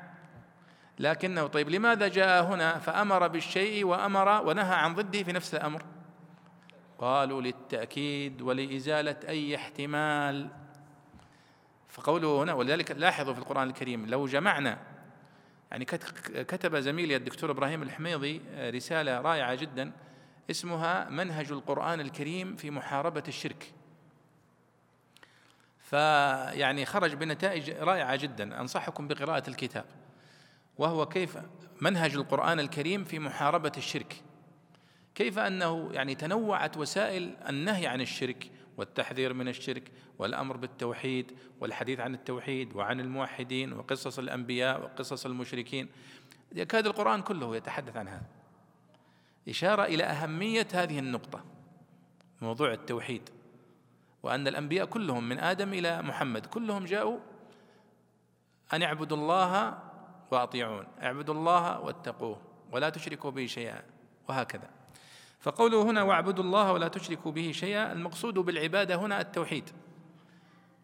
[1.00, 5.84] لكنه طيب لماذا جاء هنا فأمر بالشيء وأمر ونهى عن ضده في نفس الأمر؟
[6.98, 10.50] قالوا للتأكيد ولإزالة أي احتمال.
[11.88, 14.78] فقوله هنا ولذلك لاحظوا في القرآن الكريم لو جمعنا
[15.72, 15.86] يعني
[16.44, 19.92] كتب زميلي الدكتور إبراهيم الحميضي آه، رسالة رائعة جدا
[20.52, 23.74] اسمها منهج القرآن الكريم في محاربة الشرك.
[25.80, 28.62] فيعني خرج بنتائج رائعة جدا.
[28.62, 29.86] أنصحكم بقراءة الكتاب.
[30.78, 31.38] وهو كيف
[31.82, 34.24] منهج القرآن الكريم في محاربة الشرك.
[35.16, 42.14] كيف أنه يعني تنوعت وسائل النهي عن الشرك والتحذير من الشرك والأمر بالتوحيد والحديث عن
[42.14, 45.90] التوحيد وعن الموحدين وقصص الأنبياء وقصص المشركين.
[46.56, 48.28] يكاد القرآن كله يتحدث عن هذا.
[49.50, 51.46] إشارة إلى أهمية هذه النقطة
[52.42, 53.30] موضوع التوحيد.
[54.24, 57.20] وأن الأنبياء كلهم من آدم إلى محمد كلهم جاءوا
[58.74, 59.80] أن اعبدوا الله
[60.32, 63.84] وأطيعون اعبدوا الله واتقوه ولا تشركوا به شيئا
[64.30, 64.77] وهكذا.
[65.40, 69.70] فقوله هنا واعبدوا الله ولا تشركوا به شيئا المقصود بالعبادة هنا التوحيد.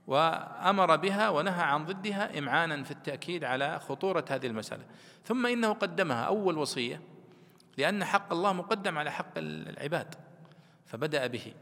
[0.08, 4.86] وأمر بها ونهى عن ضدها إمعانا في التأكيد على خطورة هذه المسألة.
[5.26, 7.02] ثم إنه قدمها أول وصية
[7.78, 10.16] لأن حق الله مقدم على حق العباد
[10.86, 11.54] فبدأ به.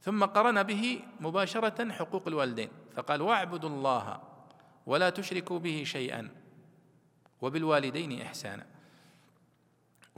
[0.00, 4.20] ثم قرن به مباشرة حقوق الوالدين فقال واعبدوا الله
[4.86, 6.28] ولا تشركوا به شيئا
[7.40, 8.77] وبالوالدين إحسانا.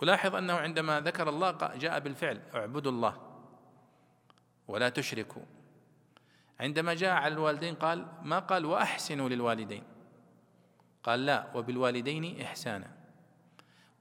[0.03, 3.17] ولاحظ أنه عندما ذكر الله جاء بالفعل اعبدوا الله
[4.69, 5.43] ولا تشركوا.
[6.61, 9.83] عندما جاء على الوالدين قال ما قال وأحسنوا للوالدين؟
[11.03, 12.91] قال لا وبالوالدين إحسانا.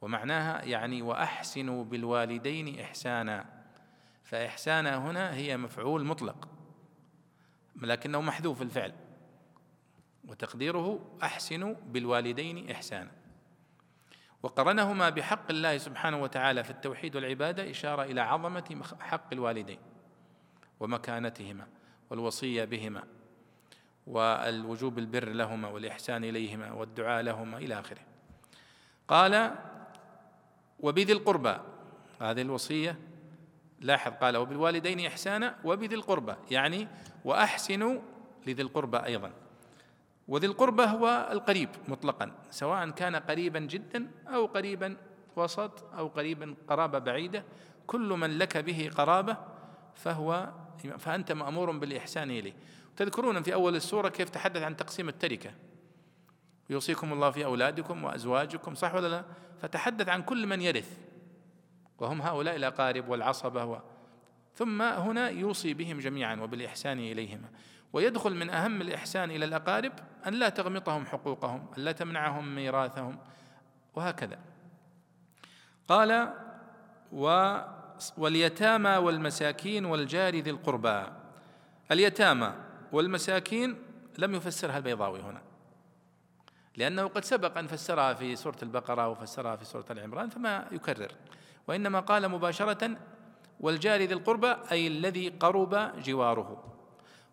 [0.01, 3.45] ومعناها يعني وأحسنوا بالوالدين إحسانا.
[4.23, 6.47] فإحسانا هنا هي مفعول مطلق
[7.75, 8.93] لكنه محذوف الفعل.
[10.27, 13.18] وتقديره أحسنوا بالوالدين إحسانا.
[14.43, 19.79] وقرنهما بحق الله سبحانه وتعالى في التوحيد والعبادة إشارة إلى عظمة حق الوالدين
[20.79, 21.67] ومكانتهما
[22.09, 23.03] والوصية بهما
[24.07, 28.01] والوجوب البر لهما والإحسان إليهما والدعاء لهما إلى آخره.
[29.07, 29.55] قال
[30.79, 31.57] وبذي القربى
[32.21, 32.99] هذه الوصية
[33.79, 36.87] لاحظ قال وبالوالدين إحسانا وبذي القربى يعني
[37.25, 38.01] وأحسنوا
[38.47, 39.31] لذي القربى أيضا.
[40.29, 44.97] وذي القربى هو القريب مطلقا سواء كان قريبا جدا أو قريبا
[45.35, 47.43] وسط أو قريبا قرابة بعيدة
[47.87, 49.37] كل من لك به قرابة
[49.95, 50.53] فهو
[50.97, 52.53] فأنت مأمور بالإحسان إليه.
[52.97, 55.51] تذكرون في أول السورة كيف تحدث عن تقسيم التركة؟
[56.69, 59.25] يوصيكم الله في أولادكم وأزواجكم صح ولا لا؟
[59.61, 60.97] فتحدث عن كل من يرث
[61.99, 63.79] وهم هؤلاء الأقارب والعصبة و
[64.55, 67.49] ثم هنا يوصي بهم جميعا وبالإحسان إليهما.
[67.93, 69.91] ويدخل من أهم الإحسان إلى الأقارب
[70.27, 73.17] أن لا تغمطهم حقوقهم أن لا تمنعهم ميراثهم
[73.95, 74.39] وهكذا.
[75.87, 76.33] قال
[77.11, 77.57] و
[78.17, 81.03] واليتامى والمساكين والجار ذي القربى.
[81.91, 82.53] اليتامى
[82.91, 83.75] والمساكين
[84.17, 85.41] لم يفسرها البيضاوي هنا
[86.77, 91.11] لأنه قد سبق أن فسرها في سورة البقرة وفسرها في سورة العمران فما يكرر.
[91.67, 92.97] وإنما قال مباشرة
[93.59, 96.68] والجار ذي القربى أي الذي قرب جواره.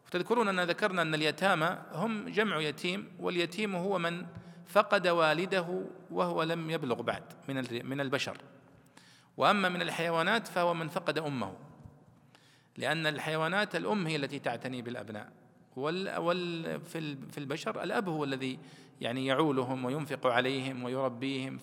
[0.07, 4.27] وتذكرون أن ذكرنا أن اليتامى هم جمع يتيم واليتيم هو من
[4.67, 8.37] فقد والده وهو لم يبلغ بعد من من البشر.
[9.37, 11.55] وأما من الحيوانات فهو من فقد أمه
[12.77, 15.33] لأن الحيوانات الأم هي التي تعتني بالأبناء
[15.77, 18.59] وال, في في البشر الأب هو الذي
[19.01, 21.59] يعني يعولهم وينفق عليهم ويربيهم.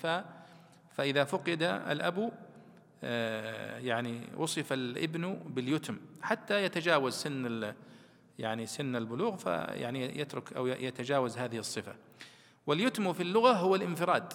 [0.92, 2.32] فإذا فقد الأب
[3.04, 7.74] آه، يعني وصف الابن باليتم حتى يتجاوز سن
[8.40, 11.96] يعني سن البلوغ فيعني يترك أو يتجاوز هذه الصفة.
[12.68, 14.34] واليتم في اللغة هو الانفراد.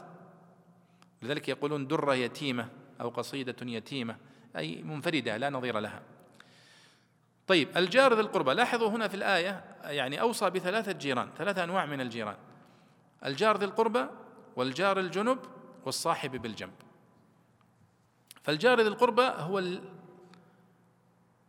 [1.23, 2.69] لذلك يقولون درة يتيمة
[3.01, 4.17] أو قصيدة يتيمة
[4.57, 6.03] أي منفردة لا نظير لها.
[7.47, 8.55] طيب الجار ذي القربى.
[8.55, 12.37] لاحظوا هنا في الآية يعني أوصى بثلاثة جيران ثلاثة أنواع من الجيران.
[13.25, 14.07] الجار ذي القربى
[14.57, 15.39] والجار الجنب
[15.85, 16.75] والصاحب بالجنب.
[18.43, 19.83] فالجار ذي القربى هو ال...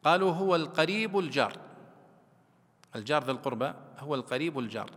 [0.04, 1.69] قالوا هو القريب الجار.
[2.96, 4.90] الجار ذي القربى هو القريب الجار.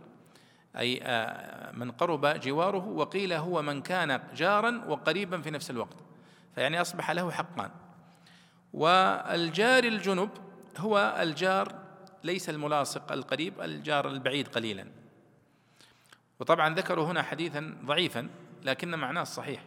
[0.77, 5.97] أي آه، من قرب جواره وقيل هو من كان جارا وقريبا في نفس الوقت.
[6.55, 7.71] فيعني أصبح له حقان.
[8.73, 10.29] والجار الجنب
[10.77, 11.75] هو الجار
[12.23, 14.87] ليس الملاصق القريب الجار البعيد قليلا.
[16.39, 18.29] وطبعا ذكروا هنا حديثا ضعيفا
[18.63, 19.63] لكن معناه الصحيح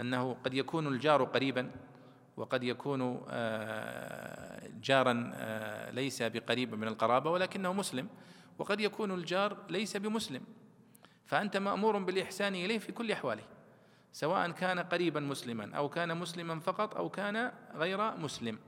[0.00, 1.70] أنه قد يكون الجار قريبا.
[2.36, 8.08] وقد يكون آه، جارا آه، ليس بقريب من القرابة ولكنه مسلم.
[8.58, 10.42] وقد يكون الجار ليس بمسلم.
[11.26, 13.42] فأنت مأمور بالإحسان إليه في كل أحواله
[14.12, 18.58] سواء كان قريبا مسلما أو كان مسلما فقط أو كان غير مسلم.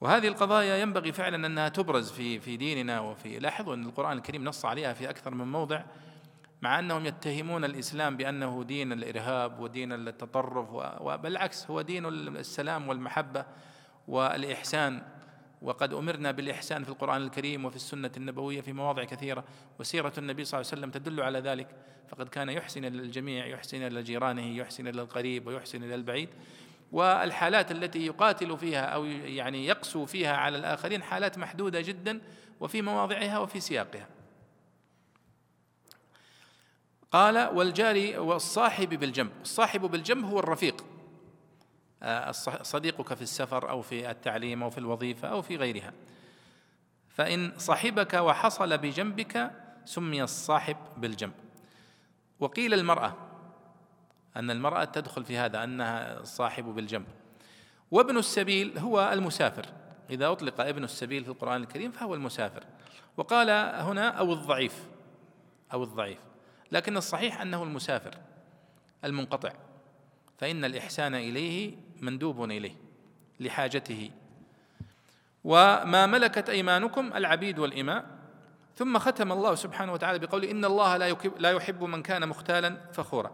[0.00, 4.64] وهذه القضايا ينبغي فعلا أنها تبرز في في ديننا وفي لاحظوا أن القرآن الكريم نص
[4.64, 5.82] عليها في أكثر من موضع.
[6.62, 10.68] مع أنهم يتهمون الإسلام بأنه دين الإرهاب ودين التطرف
[11.00, 13.44] وبالعكس هو دين السلام والمحبة
[14.08, 15.02] والإحسان.
[15.62, 19.44] وقد أمرنا بالإحسان في القرآن الكريم وفي السنة النبوية في مواضع كثيرة
[19.78, 21.68] وسيرة النبي صلى الله عليه وسلم تدل على ذلك.
[22.08, 26.28] فقد كان يحسن إلى الجميع يحسن إلى جيرانه يحسن إلى القريب ويحسن إلى البعيد
[26.92, 32.20] والحالات التي يقاتل فيها أو يعني يقسو فيها على الآخرين حالات محدودة جدا
[32.60, 34.06] وفي مواضعها وفي سياقها.
[37.10, 40.84] قال والجاري والصاحب بالجنب الصاحب بالجنب هو الرفيق.
[42.02, 42.30] آه،
[42.62, 45.92] صديقك في السفر أو في التعليم أو في الوظيفة أو في غيرها.
[47.08, 49.50] فإن صحبك وحصل بجنبك
[49.84, 51.32] سمي الصاحب بالجنب.
[52.40, 53.14] وقيل المرأة
[54.36, 57.06] أن المرأة تدخل في هذا أنها الصاحب بالجنب.
[57.90, 59.66] وابن السبيل هو المسافر.
[60.10, 62.64] إذا أطلق ابن السبيل في القرآن الكريم فهو المسافر.
[63.16, 64.84] وقال هنا أو الضعيف
[65.72, 66.29] أو الضعيف.
[66.72, 68.14] لكن الصحيح أنه المسافر
[69.04, 69.52] المنقطع
[70.38, 72.74] فإن الإحسان إليه مندوب إليه
[73.40, 74.10] لحاجته.
[75.44, 78.20] وما ملكت أيمانكم العبيد والإماء.
[78.76, 83.30] ثم ختم الله سبحانه وتعالى بقول إن الله لا لا يحب من كان مختالا فخورا.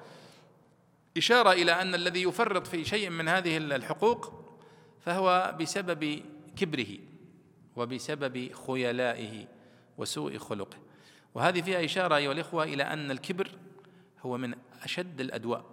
[1.16, 4.46] إشارة إلى أن الذي يفرط في شيء من هذه الحقوق
[5.00, 6.22] فهو بسبب
[6.56, 6.98] كبره
[7.76, 9.46] وبسبب خيلائه
[9.98, 10.85] وسوء خلقه.
[11.36, 13.50] وهذه فيها إشارة أيها الإخوة إلى أن الكبر
[14.22, 15.64] هو من أشد الأدواء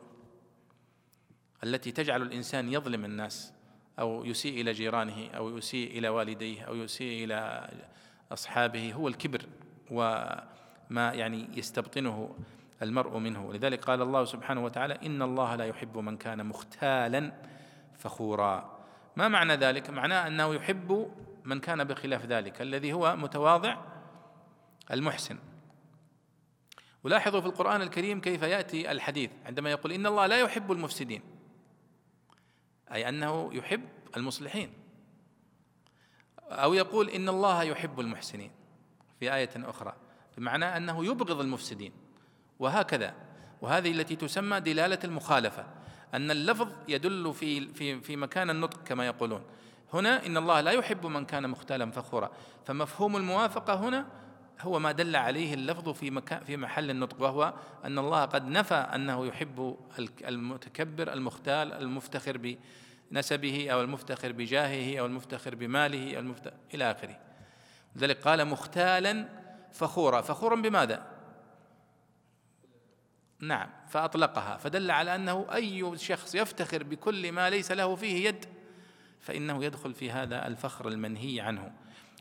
[1.64, 3.54] التي تجعل الإنسان يظلم الناس
[4.00, 7.70] أو يسيء إلى جيرانه أو يسيء إلى والديه أو يسيء إلى
[8.32, 8.94] أصحابه.
[8.94, 9.42] هو الكبر
[9.92, 10.44] وما
[10.92, 12.36] يعني يستبطنه
[12.82, 13.46] المرء منه.
[13.46, 17.32] ولذلك قال الله سبحانه وتعالى إن الله لا يحب من كان مختالا
[17.98, 18.80] فخورا.
[19.16, 21.12] ما معنى ذلك؟ معناه أنه يحب
[21.44, 23.78] من كان بخلاف ذلك الذي هو متواضع
[24.92, 25.53] المحسن.
[27.04, 31.22] ولاحظوا في القرآن الكريم كيف يأتي الحديث عندما يقول إن الله لا يحب المفسدين.
[32.94, 33.84] أي أنه يحب
[34.18, 34.74] المصلحين.
[36.40, 38.52] أو يقول إن الله يحب المحسنين
[39.20, 39.94] في آية أخرى
[40.38, 41.92] بمعنى أنه يبغض المفسدين.
[42.60, 43.16] وهكذا.
[43.62, 45.66] وهذه التي تسمى دلالة المخالفة
[46.14, 49.44] أن اللفظ يدل في في في مكان النطق كما يقولون.
[49.94, 52.32] هنا إن الله لا يحب من كان مختالا فخورا.
[52.66, 54.23] فمفهوم الموافقة هنا
[54.62, 57.54] هو ما دل عليه اللفظ في مكان في محل النطق وهو
[57.86, 59.78] أن الله قد نفى أنه يحب
[60.28, 62.58] المتكبر المختال المفتخر
[63.12, 67.20] بنسبه أو المفتخر بجاهه أو المفتخر بماله أو المفتخر إلى آخره.
[67.96, 69.30] لذلك قال مختالا
[69.72, 70.22] فخورا.
[70.22, 71.08] فخورا بماذا؟
[73.40, 74.58] نعم فأطلقها.
[74.58, 78.46] فدل على أنه أي شخص يفتخر بكل ما ليس له فيه يد
[79.20, 81.72] فإنه يدخل في هذا الفخر المنهي عنه.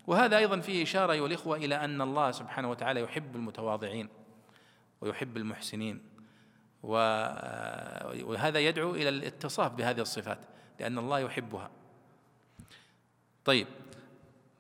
[0.06, 4.08] وهذا أيضا فيه إشارة أيها الإخوة إلى أن الله سبحانه وتعالى يحب المتواضعين
[5.00, 6.00] ويحب المحسنين
[6.82, 10.38] وهذا يدعو إلى الاتصاف بهذه الصفات
[10.80, 11.70] لأن الله يحبها.
[13.44, 13.66] طيب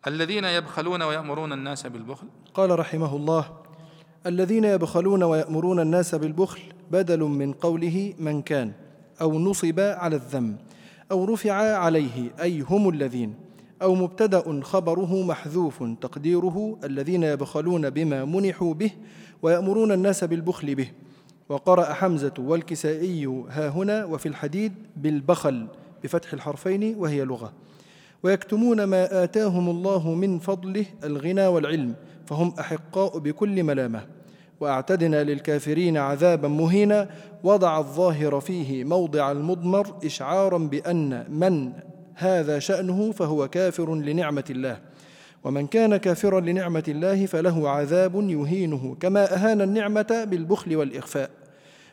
[0.06, 3.62] الذين يبخلون ويأمرون الناس بالبخل؟ قال رحمه الله
[4.26, 8.72] الذين يبخلون ويأمرون الناس بالبخل بدل من قوله من كان
[9.20, 10.56] أو نصب على الذم
[11.10, 13.51] أو رفع عليه أي هم الذين.
[13.82, 18.90] أو مبتدأ خبره محذوف تقديره الذين يبخلون بما منحوا به
[19.42, 20.90] ويأمرون الناس بالبخل به.
[21.48, 25.66] وقرأ حمزة والكسائي ها هنا وفي الحديد بالبخل
[26.04, 27.52] بفتح الحرفين وهي لغة.
[28.22, 31.94] ويكتمون ما آتاهم الله من فضله الغنى والعلم
[32.26, 34.06] فهم أحقاء بكل ملامة.
[34.60, 37.08] وأعتدنا للكافرين عذابا مهينا
[37.44, 41.72] وضع الظاهر فيه موضع المضمر إشعارا بأن من
[42.22, 44.80] هذا شأنه فهو كافر لنعمة الله.
[45.44, 51.30] ومن كان كافرا لنعمة الله فله عذاب يهينه كما أهان النعمة بالبخل والإخفاء.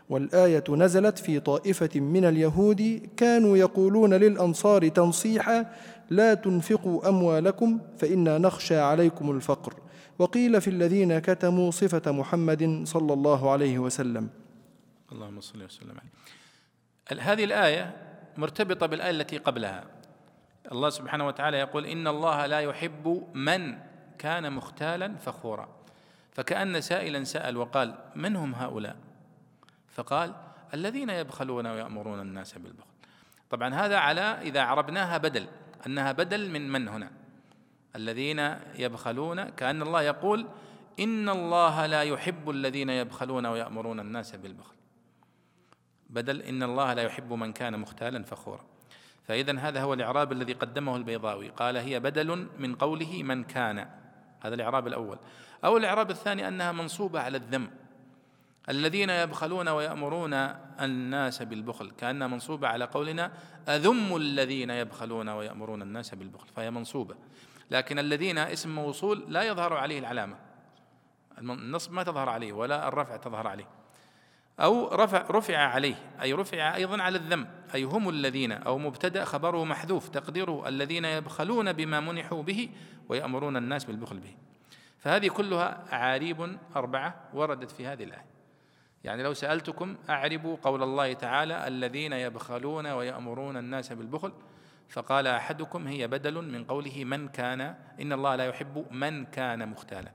[0.10, 5.66] والآية نزلت في طائفة من اليهود كانوا يقولون للأنصار تنصيحا
[6.10, 9.74] لا تنفقوا أموالكم فإنا نخشى عليكم الفقر.
[10.20, 14.30] وقيل في الذين كتموا صفة محمد صلى الله عليه وسلم.
[15.12, 15.96] اللهم صل وسلم
[17.10, 17.22] عليه.
[17.22, 17.96] هذه الآية
[18.38, 19.99] مرتبطة بالآية التي قبلها.
[20.72, 23.78] الله سبحانه وتعالى يقول إن الله لا يحب من
[24.18, 25.70] كان مختالا فخورا.
[26.32, 28.96] فكأن سائلا سأل وقال من هم هؤلاء؟
[29.88, 30.36] فقال
[30.74, 32.90] الذين يبخلون ويأمرون الناس بالبخل.
[33.50, 35.48] طبعا هذا على إذا عربناها بدل
[35.86, 37.12] أنها بدل من من هنا؟
[37.96, 40.48] الذين يبخلون كأن الله يقول
[41.00, 44.76] إن الله لا يحب الذين يبخلون ويأمرون الناس بالبخل.
[46.10, 48.66] بدل إن الله لا يحب من كان مختالا فخورا.
[49.30, 51.50] فإذا هذا هو الإعراب الذي قدمه البيضاوي.
[51.50, 53.88] قال هي بدل من قوله من كان.
[54.42, 55.18] هذا الإعراب الأول.
[55.66, 57.70] أو الإعراب الثاني أنها منصوبة على الذم.
[58.70, 60.34] الذين يبخلون ويأمرون
[60.82, 61.92] الناس بالبخل.
[61.92, 63.32] كأنها منصوبة على قولنا
[63.68, 66.48] أذم الذين يبخلون ويأمرون الناس بالبخل.
[66.48, 67.16] فهي منصوبة.
[67.72, 70.36] لكن الذين اسم موصول لا يظهر عليه العلامة.
[71.40, 73.68] النصب ما تظهر عليه ولا الرفع تظهر عليه.
[74.60, 79.66] أو رفع رفع عليه أي رفع أيضا على الذم أي هم الذين أو مبتدأ خبره
[79.66, 82.70] محذوف تقديره الذين يبخلون بما منحوا به
[83.10, 84.36] ويأمرون الناس بالبخل به.
[84.98, 88.26] فهذه كلها أعاريب أربعة وردت في هذه الآية.
[89.04, 94.34] يعني لو سألتكم أعربوا قول الله تعالى الذين يبخلون ويأمرون الناس بالبخل
[94.90, 100.12] فقال أحدكم هي بدل من قوله من كان إن الله لا يحب من كان مختالا.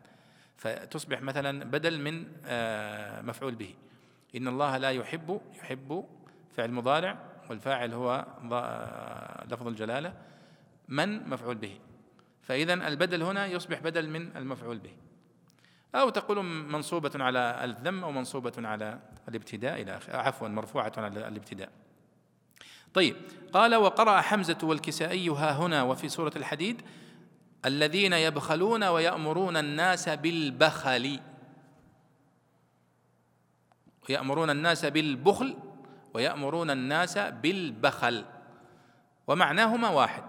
[0.57, 3.75] فتصبح مثلا بدل من آه، مفعول به.
[4.37, 6.05] إن الله لا يحب يحب
[6.57, 7.19] فعل مضارع
[7.51, 8.27] والفاعل هو
[9.51, 10.15] لفظ الجلالة
[10.89, 11.79] من مفعول به.
[12.43, 14.93] فاذا البدل هنا يصبح بدل من المفعول به.
[15.95, 21.69] أو تقول منصوبة على الذم أو منصوبة على الابتداء إلى عفوا مرفوعة على الابتداء.
[22.95, 23.17] طيب
[23.53, 26.83] قال وقرأ حمزة والكسائي ها هنا وفي سورة الحديد
[27.65, 31.21] الذين يبخلون ويأمرون الناس بالبخل
[34.09, 35.57] يأمرون الناس بالبخل
[36.15, 38.25] ويأمرون الناس بالبخل
[39.27, 40.25] ومعناهما واحد.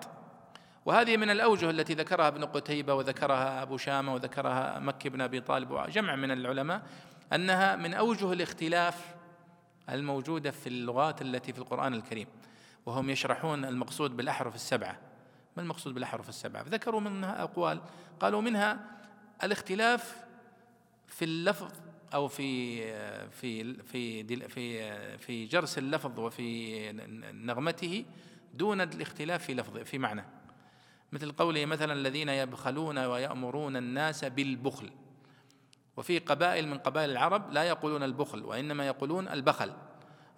[0.85, 5.71] وهذه من الأوجه التي ذكرها ابن قتيبة وذكرها أبو شامة وذكرها مكي بن أبي طالب
[5.71, 6.81] وجمع من العلماء
[7.33, 9.15] أنها من أوجه الاختلاف
[9.89, 12.27] الموجودة في اللغات التي في القرآن الكريم
[12.85, 14.97] وهم يشرحون المقصود بالأحرف السبعة.
[15.57, 17.81] ما المقصود بالأحرف السبعة؟ ذكروا منها أقوال
[18.19, 18.79] قالوا منها
[19.43, 20.23] الاختلاف
[21.07, 21.71] في اللفظ
[22.13, 22.81] أو في
[23.29, 26.91] في في في في جرس اللفظ وفي
[27.33, 28.05] نغمته
[28.53, 30.25] دون الاختلاف في لفظ في معنى.
[31.11, 34.91] مثل قوله مثلا الذين يبخلون ويأمرون الناس بالبخل.
[35.97, 39.73] وفي قبائل من قبائل العرب لا يقولون البخل وإنما يقولون البخل.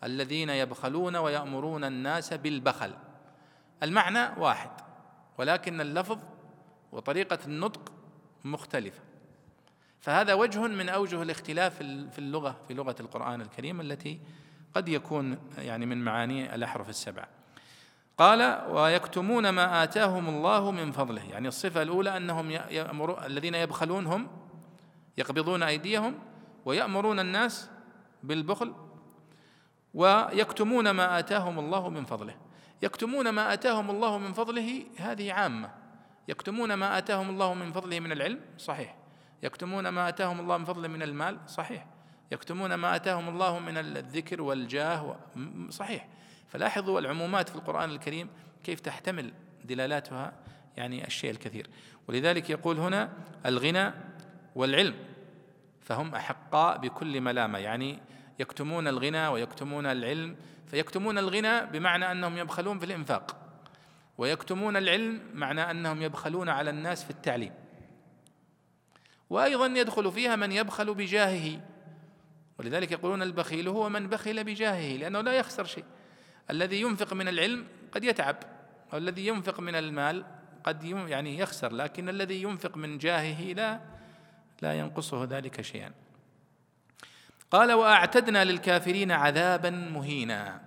[0.04, 2.94] الذين يبخلون ويأمرون الناس بالبخل.
[3.84, 4.70] المعنى واحد
[5.38, 6.20] ولكن اللفظ
[6.92, 7.92] وطريقة النطق
[8.46, 9.02] مختلفة.
[10.00, 11.78] فهذا وجه من أوجه الاختلاف
[12.12, 14.20] في اللغة في لغة القرآن الكريم التي
[14.74, 17.28] قد يكون يعني من معاني الأحرف السبعة
[18.18, 21.24] قال ويكتمون ما آتاهم الله من فضله.
[21.24, 24.28] يعني الصفة الأولى أنهم يأمر الذين يبخلون هم
[25.18, 26.20] يقبضون أيديهم
[26.66, 27.70] ويأمرون الناس
[28.24, 28.74] بالبخل
[29.94, 32.36] ويكتمون ما آتاهم الله من فضله.
[32.82, 35.72] يكتمون ما آتاهم الله من فضله هذه عامة.
[36.28, 38.96] يكتمون ما آتاهم الله من فضله من العلم صحيح.
[39.44, 41.86] يكتمون ما آتاهم الله من فضله من المال صحيح.
[42.32, 45.20] يكتمون ما آتاهم الله من الذكر والجاه
[45.70, 46.08] صحيح.
[46.48, 48.30] فلاحظوا العمومات في القرآن الكريم
[48.64, 49.34] كيف تحتمل
[49.66, 50.34] دلالاتها
[50.78, 51.70] يعني الشيء الكثير.
[52.08, 53.10] ولذلك يقول هنا
[53.46, 53.94] الغنى
[54.56, 54.96] والعلم
[55.82, 57.60] فهم أحقاء بكل ملامة.
[57.60, 58.00] يعني
[58.40, 60.36] يكتمون الغنى ويكتمون العلم
[60.68, 63.38] فيكتمون الغنى بمعنى أنهم يبخلون في الإنفاق
[64.18, 67.54] ويكتمون العلم معنى أنهم يبخلون على الناس في التعليم.
[69.30, 71.62] وأيضا يدخل فيها من يبخل بجاهه.
[72.60, 75.86] ولذلك يقولون البخيل هو من بخل بجاهه لأنه لا يخسر شيء.
[76.50, 78.36] الذي ينفق من العلم قد يتعب
[78.94, 80.26] والذي ينفق من المال
[80.64, 83.80] قد يعني يخسر لكن الذي ينفق من جاهه لا
[84.62, 85.92] لا ينقصه ذلك شيئا.
[87.52, 90.62] قال وأعتدنا للكافرين عذابا مهينا.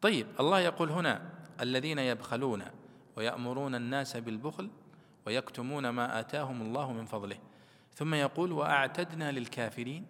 [0.00, 1.22] طيب الله يقول هنا
[1.60, 2.64] الذين يبخلون
[3.16, 4.70] ويأمرون الناس بالبخل
[5.26, 7.38] ويكتمون ما آتاهم الله من فضله.
[7.94, 10.06] ثم يقول وأعتدنا للكافرين.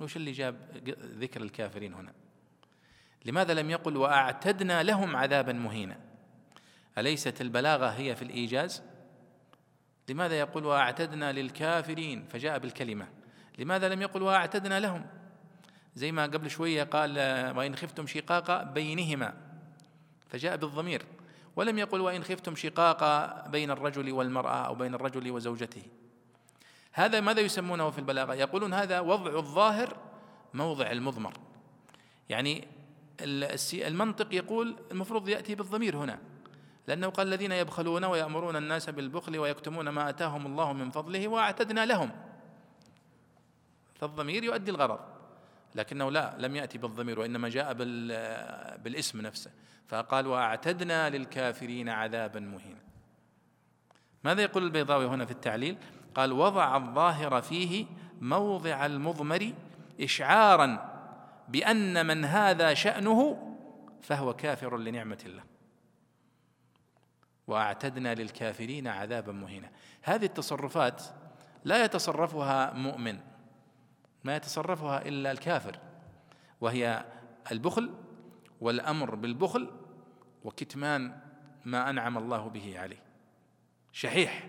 [0.00, 0.56] وش اللي جاب
[1.02, 2.12] ذكر الكافرين هنا؟
[3.24, 5.96] لماذا لم يقل وأعتدنا لهم عذابا مهينا
[6.98, 8.82] أليست البلاغة هي في الإيجاز؟
[10.08, 13.08] لماذا يقول وأعتدنا للكافرين فجاء بالكلمة.
[13.58, 15.06] لماذا لم يقل وأعتدنا لهم
[15.94, 17.18] زي ما قبل شوية قال
[17.56, 19.34] وإن خفتم شقاق بينهما.
[20.28, 21.06] فجاء بالضمير.
[21.58, 23.02] ولم يقل وإن خفتم شقاق
[23.48, 25.82] بين الرجل والمرأة أو بين الرجل وزوجته.
[26.92, 29.96] هذا ماذا يسمونه في البلاغة؟ يقولون هذا وضع الظاهر
[30.54, 31.32] موضع المضمر.
[32.28, 32.68] يعني
[33.72, 36.18] المنطق يقول المفروض يأتي بالضمير هنا
[36.86, 42.10] لأنه قال الذين يبخلون ويأمرون الناس بالبخل ويكتمون ما آتاهم الله من فضله وأعتدنا لهم.
[43.94, 45.00] فالضمير يؤدي الغرض.
[45.74, 47.72] لكنه لا لم يأتي بالضمير وإنما جاء
[48.82, 49.50] بالاسم نفسه.
[49.88, 52.80] فقال وأعتدنا للكافرين عذابا مهينا.
[54.24, 55.76] ماذا يقول البيضاوي هنا في التعليل؟
[56.14, 57.86] قال وضع الظاهر فيه
[58.20, 59.52] موضع المضمر
[60.00, 60.94] اشعارا
[61.48, 63.44] بأن من هذا شأنه
[64.02, 65.42] فهو كافر لنعمة الله.
[67.46, 69.70] وأعتدنا للكافرين عذابا مهينا.
[70.02, 71.02] هذه التصرفات
[71.64, 73.18] لا يتصرفها مؤمن.
[74.28, 75.78] ما يتصرفها إلا الكافر
[76.60, 77.04] وهي
[77.52, 77.94] البخل
[78.60, 79.70] والأمر بالبخل
[80.44, 81.20] وكتمان
[81.64, 83.02] ما أنعم الله به عليه.
[83.92, 84.48] شحيح.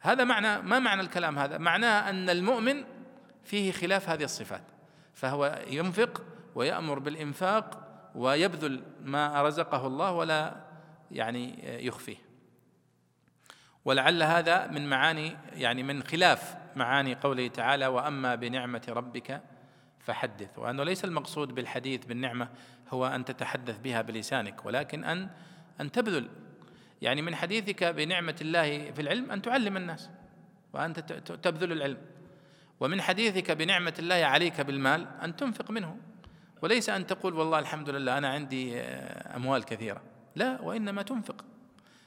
[0.00, 2.84] هذا معنى ما معنى الكلام هذا؟ معناه أن المؤمن
[3.44, 4.64] فيه خلاف هذه الصفات
[5.14, 6.22] فهو ينفق
[6.54, 10.56] ويأمر بالإنفاق ويبذل ما رزقه الله ولا
[11.10, 12.16] يعني يخفيه.
[13.84, 19.42] ولعل هذا من معاني يعني من خلاف معاني قوله تعالى وأما بنعمة ربك
[19.98, 20.58] فحدث.
[20.58, 22.48] وأنه ليس المقصود بالحديث بالنعمة
[22.90, 25.28] هو أن تتحدث بها بلسانك ولكن أن
[25.80, 26.28] أن تبذل.
[27.02, 30.10] يعني من حديثك بنعمة الله في العلم أن تعلم الناس
[30.72, 31.00] وأنت
[31.42, 31.98] تبذل العلم.
[32.80, 35.96] ومن حديثك بنعمة الله عليك بالمال أن تنفق منه.
[36.62, 40.02] وليس أن تقول والله الحمد لله أنا عندي آه، أموال كثيرة.
[40.36, 41.44] لا وإنما تنفق.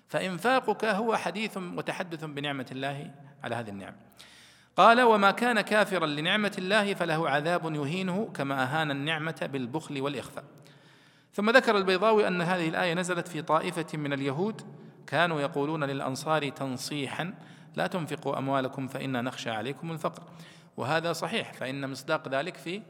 [0.08, 3.12] فإنفاقك هو حديث وتحدث بنعمة الله
[3.44, 3.96] على هذه النعمة
[4.78, 10.44] قال وما كان كافرا لنعمة الله فله عذاب يهينه كما أهان النعمة بالبخل والإخفاء.
[11.34, 14.62] ثم ذكر البيضاوي أن هذه الآية نزلت في طائفة من اليهود
[15.08, 17.34] كانوا يقولون للأنصار تنصيحا
[17.76, 20.24] لا تنفقوا أموالكم فإنا نخشى عليكم الفقر.
[20.78, 22.82] وهذا صحيح فإن مصداق ذلك في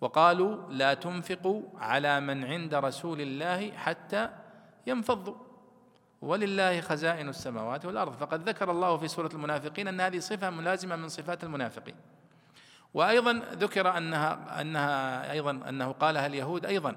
[0.00, 4.30] وقالوا لا تنفقوا على من عند رسول الله حتى
[4.86, 5.47] ينفضوا.
[6.22, 8.12] ولله خزائن السماوات والأرض.
[8.12, 11.94] فقد ذكر الله في سورة المنافقين أن هذه صفة ملازمة من صفات المنافقين.
[12.94, 16.96] وأيضا ذكر أنها أنها أيضا أنه قالها اليهود أيضا.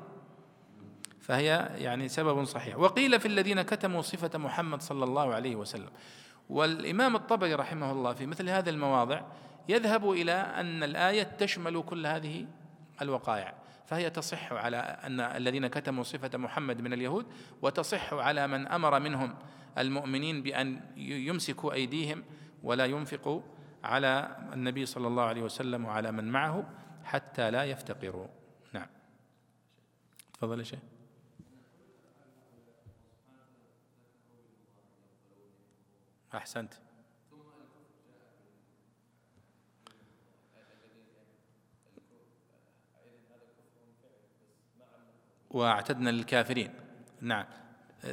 [1.22, 2.78] فهي يعني سبب صحيح.
[2.78, 5.90] وقيل في الذين كتموا صفة محمد صلى الله عليه وسلم.
[6.50, 9.22] والإمام الطبري رحمه الله في مثل هذه المواضع
[9.70, 12.46] يذهب إلى أن الآية تشمل كل هذه
[13.02, 13.54] الوقائع.
[13.92, 17.26] فهي تصح على أن الذين كتموا صفة محمد من اليهود
[17.62, 19.36] وتصح على من أمر منهم
[19.78, 22.24] المؤمنين بأن يمسكوا أيديهم
[22.64, 23.42] ولا ينفقوا
[23.84, 26.70] على النبي صلى الله عليه وسلم وعلى من معه
[27.04, 28.28] حتى لا يفتقروا.
[28.74, 28.88] نعم.
[30.34, 30.80] تفضل يا شيخ.
[36.36, 36.74] أحسنت.
[45.54, 46.74] واعتدنا للكافرين.
[47.22, 47.46] نعم.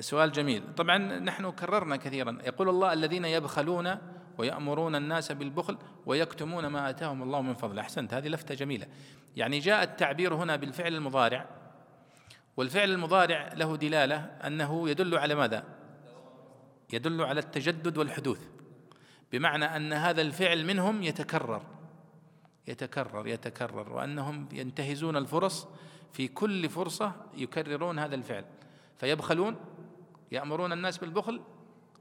[0.00, 0.74] سؤال جميل.
[0.76, 2.38] طبعا نحن كررنا كثيرا.
[2.46, 3.96] يقول الله الذين يبخلون
[4.38, 8.14] ويأمرون الناس بالبخل ويكتمون ما آتاهم الله من فضله أحسنت.
[8.14, 8.86] هذه لفتة جميلة.
[9.36, 11.48] يعني جاء التعبير هنا بالفعل المضارع.
[12.56, 15.64] والفعل المضارع له دلالة أنه يدل على ماذا؟
[16.92, 18.40] يدل على التجدد والحدوث.
[19.32, 21.62] بمعنى أن هذا الفعل منهم يتكرر.
[22.68, 23.92] يتكرر يتكرر.
[23.92, 25.68] وأنهم ينتهزون الفرص
[26.12, 28.44] في كل فرصة يكررون هذا الفعل.
[28.98, 29.56] فيبخلون
[30.32, 31.40] يأمرون الناس بالبخل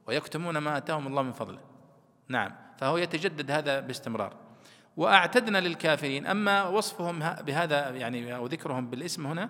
[0.07, 1.59] ويكتمون ما آتاهم الله من فضله.
[2.27, 4.35] نعم فهو يتجدد هذا باستمرار.
[4.97, 6.27] وأعتدنا للكافرين.
[6.27, 9.49] أما وصفهم بهذا يعني أو ذكرهم بالاسم هنا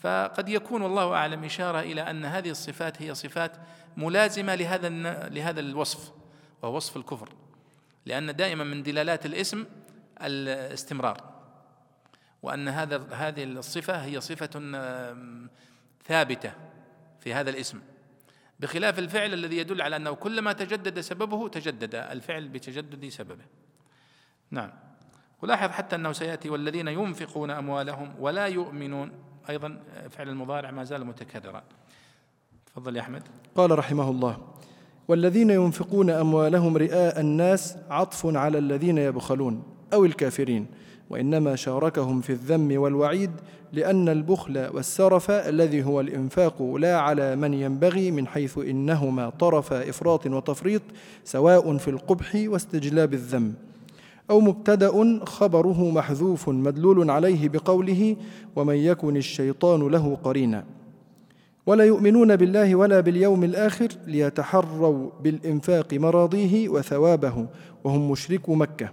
[0.00, 3.56] فقد يكون والله أعلم إشارة إلى أن هذه الصفات هي صفات
[3.96, 4.88] ملازمة لهذا
[5.28, 6.12] لهذا الوصف
[6.62, 7.28] وهو وصف الكفر.
[8.06, 9.64] لأن دائما من دلالات الاسم
[10.22, 11.31] الاستمرار
[12.42, 14.60] وأن هذا هذه الصفة هي صفة
[16.04, 16.52] ثابتة
[17.20, 17.80] في هذا الاسم.
[18.60, 23.44] بخلاف الفعل الذي يدل على أنه كلما تجدد سببه تجدد الفعل بتجدد سببه.
[24.50, 24.70] نعم.
[25.42, 29.12] ولاحظ حتى أنه سيأتي والذين ينفقون أموالهم ولا يؤمنون.
[29.50, 31.62] أيضا فعل المضارع ما زال متكررا.
[32.66, 33.22] تفضل يا أحمد.
[33.54, 34.54] قال رحمه الله
[35.08, 40.66] والذين ينفقون أموالهم رئاء الناس عطف على الذين يبخلون أو الكافرين.
[41.12, 43.30] وإنما شاركهم في الذم والوعيد
[43.72, 50.26] لأن البخل والسرف الذي هو الإنفاق لا على من ينبغي من حيث إنهما طرف إفراط
[50.26, 50.82] وتفريط
[51.24, 53.52] سواء في القبح واستجلاب الذم.
[54.30, 58.16] أو مبتدأ خبره محذوف مدلول عليه بقوله
[58.56, 60.64] ومن يكن الشيطان له قرينا.
[61.66, 67.46] ولا يؤمنون بالله ولا باليوم الآخر ليتحروا بالإنفاق مراضيه وثوابه
[67.84, 68.88] وهم مشركو مكة.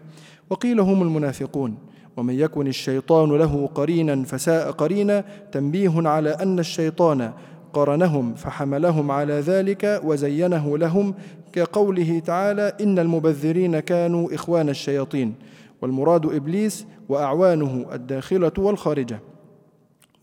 [0.50, 1.89] وقيل هم المنافقون.
[2.20, 7.32] ومن يكن الشيطان له قرينا فساء قرينا تنبيه على أن الشيطان
[7.74, 11.14] قرنهم فحملهم على ذلك وزينه لهم
[11.54, 15.34] كقوله تعالى إن المبذرين كانوا إخوان الشياطين
[15.82, 19.20] والمراد إبليس وأعوانه الداخلة والخارجة.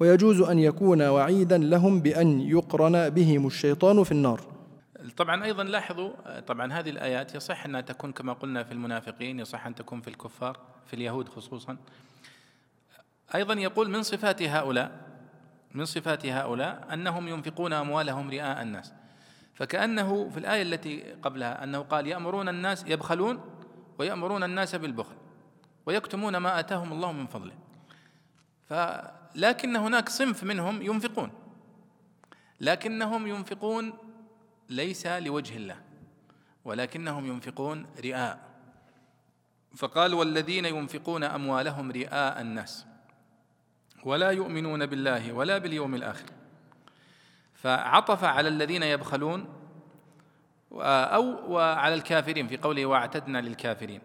[0.01, 4.41] ويجوز أن يكون وعيدا لهم بأن يقرن بهم الشيطان في النار.
[5.17, 9.75] طبعا أيضا لاحظوا طبعا هذه الآيات يصح أنها تكون كما قلنا في المنافقين يصح أن
[9.75, 11.77] تكون في الكفار في اليهود خصوصا.
[13.35, 15.07] أيضا يقول من صفات هؤلاء؟
[15.75, 18.93] من صفات هؤلاء؟ أنهم ينفقون أموالهم رئاء الناس.
[19.55, 23.41] فكأنه في الآية التي قبلها أنه قال يأمرون الناس يبخلون
[23.99, 25.15] ويأمرون الناس بالبخل
[25.87, 27.55] ويكتمون ما آتاهم الله من فضله.
[28.65, 31.31] فلكن هناك صنف منهم ينفقون.
[32.61, 33.93] لكنهم ينفقون
[34.69, 35.77] ليس لوجه الله
[36.65, 38.47] ولكنهم ينفقون رئاء.
[39.77, 42.87] فقال والذين ينفقون أموالهم رئاء الناس
[44.05, 46.27] ولا يؤمنون بالله ولا باليوم الآخر.
[47.55, 49.49] فعطف على الذين يبخلون
[50.73, 54.01] أو وعلى الكافرين في قوله واعتدنا للكافرين.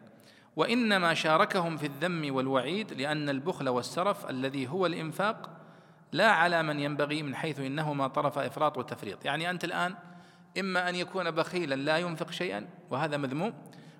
[0.56, 5.50] وإنما شاركهم في الذم والوعيد لأن البخل والسرف الذي هو الإنفاق
[6.12, 9.26] لا على من ينبغي من حيث إنهما طرف إفراط وتفريط.
[9.26, 9.96] يعني أنت الآن
[10.60, 13.54] إما أن يكون بخيلا لا ينفق شيئا وهذا مذموم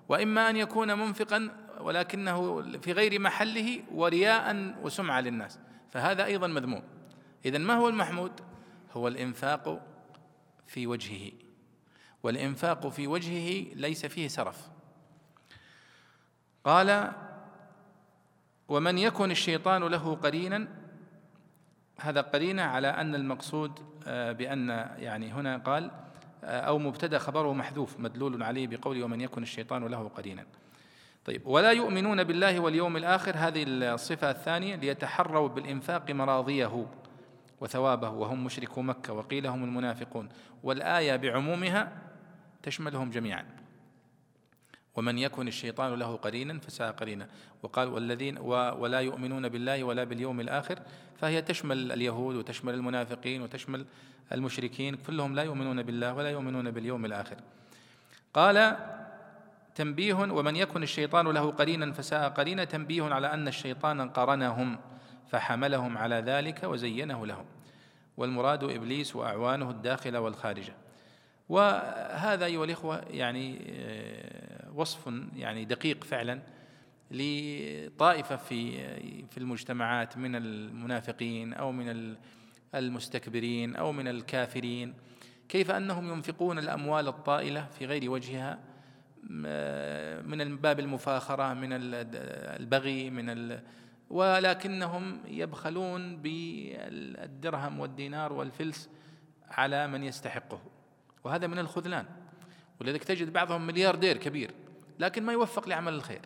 [0.08, 1.50] وإما أن يكون منفقا
[1.80, 5.58] ولكنه في غير محله ورياء وسمعة للناس.
[5.90, 6.82] فهذا أيضا مذموم.
[7.44, 8.32] اذا ما هو المحمود؟
[8.92, 9.86] هو الإنفاق
[10.66, 11.32] في وجهه.
[12.22, 14.68] والإنفاق في وجهه ليس فيه سرف.
[16.64, 17.12] قال
[18.68, 20.68] ومن يكن الشيطان له قرينا
[22.00, 25.90] هذا قرينة على أن المقصود آه، بأن يعني هنا قال
[26.44, 30.46] أو مبتدأ خبره محذوف مدلول عليه بقول ومن يكن الشيطان له قرينا
[31.24, 36.86] طيب ولا يؤمنون بالله واليوم الآخر هذه الصفة الثانية ليتحروا بالإنفاق مراضيه
[37.60, 40.28] وثوابه وهم مشركو مكة وقيل هم المنافقون.
[40.62, 41.92] والآية بعمومها
[42.62, 43.44] تشملهم جميعا.
[44.96, 47.28] ومن يكن الشيطان له قرينا فساء قرينا.
[47.62, 50.78] وقال والذين ولا يؤمنون بالله ولا باليوم الآخر
[51.16, 53.86] فهي تشمل اليهود وتشمل المنافقين وتشمل
[54.32, 57.36] المشركين كلهم لا يؤمنون بالله ولا يؤمنون باليوم الآخر.
[58.34, 58.76] قال
[59.74, 64.78] تنبيه ومن يكن الشيطان له قرينا فساء قرينا تنبيه على أن الشيطان قرنهم
[65.30, 67.44] فحملهم على ذلك وزينه لهم.
[68.16, 70.74] والمراد إبليس وأعوانه الداخلة والخارجة.
[71.48, 74.31] وهذا أيها الإخوة يعني آه،
[74.74, 76.42] وصف يعني دقيق فعلا
[77.10, 78.82] لطائفة في
[79.26, 82.16] في المجتمعات من المنافقين أو من
[82.74, 84.94] المستكبرين أو من الكافرين
[85.48, 88.58] كيف أنهم ينفقون الأموال الطائلة في غير وجهها
[90.22, 93.58] من باب المفاخرة من البغي من
[94.10, 98.88] ولكنهم يبخلون بالدرهم والدينار والفلس
[99.48, 100.60] على من يستحقه
[101.24, 102.06] وهذا من الخذلان.
[102.80, 104.50] ولذلك تجد بعضهم ملياردير كبير.
[105.02, 106.20] لكن ما يوفق لعمل الخير.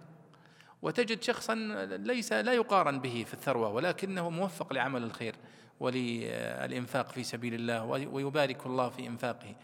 [0.82, 1.54] وتجد شخصا
[1.84, 5.34] ليس لا يقارن به في الثروة ولكنه موفق لعمل الخير
[5.80, 9.54] وللإنفاق في سبيل الله ويبارك الله في إنفاقه.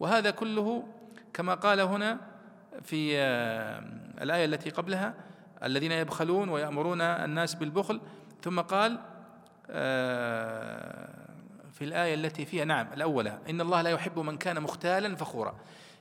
[0.00, 0.88] وهذا كله
[1.32, 2.20] كما قال هنا
[2.82, 3.18] في
[4.22, 5.14] الآية التي قبلها
[5.62, 8.00] الذين يبخلون ويأمرون الناس بالبخل
[8.42, 8.98] ثم قال
[9.70, 11.08] آه،
[11.72, 15.54] في الآية التي فيها نعم الأولى إن الله لا يحب من كان مختالا فخورا.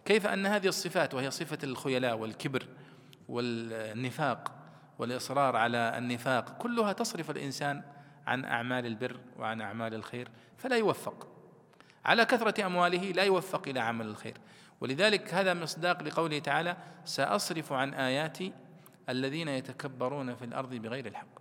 [0.05, 2.67] كيف أن هذه الصفات وهي صفة الخيلاء والكبر
[3.29, 4.51] والنفاق
[4.99, 7.83] والإصرار على النفاق كلها تصرف الإنسان
[8.27, 11.27] عن أعمال البر وعن أعمال الخير فلا يوفق.
[12.05, 14.37] على كثرة أمواله لا يوفق إلى عمل الخير.
[14.81, 18.53] ولذلك هذا مصداق لقوله تعالى سأصرف عن آياتي
[19.09, 21.39] الذين يتكبرون في الأرض بغير الحق.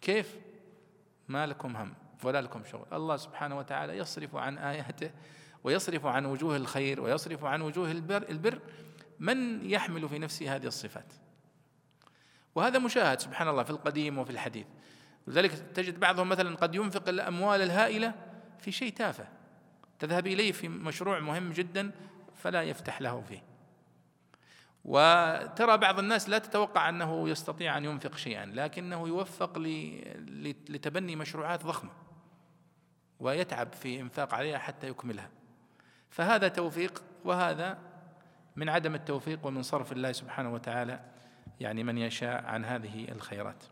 [0.00, 0.38] كيف؟
[1.28, 1.94] ما لكم هم
[2.24, 2.86] ولا لكم شغل.
[2.92, 5.10] الله سبحانه وتعالى يصرف عن آياته
[5.64, 8.58] ويصرف عن وجوه الخير ويصرف عن وجوه البر, البر
[9.20, 11.12] من يحمل في نفسه هذه الصفات.
[12.54, 14.66] وهذا مشاهد سبحان الله في القديم وفي الحديث.
[15.26, 18.14] لذلك تجد بعضهم مثلا قد ينفق الأموال الهائلة
[18.58, 19.28] في شيء تافه.
[19.98, 21.90] تذهب إليه في مشروع مهم جدا
[22.34, 23.42] فلا يفتح له فيه.
[24.84, 29.58] وترى بعض الناس لا تتوقع أنه يستطيع أن ينفق شيئا لكنه يوفق
[30.68, 31.90] لتبني مشروعات ضخمة
[33.20, 35.30] ويتعب في إنفاق عليها حتى يكملها.
[36.14, 37.78] فهذا توفيق وهذا
[38.56, 41.00] من عدم التوفيق ومن صرف الله سبحانه وتعالى
[41.60, 43.64] يعني من يشاء عن هذه الخيرات.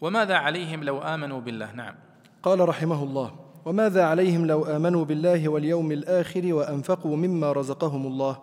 [0.00, 1.94] وماذا عليهم لو آمنوا بالله؟ نعم.
[2.42, 8.42] قال رحمه الله وماذا عليهم لو آمنوا بالله واليوم الآخر وأنفقوا مما رزقهم الله؟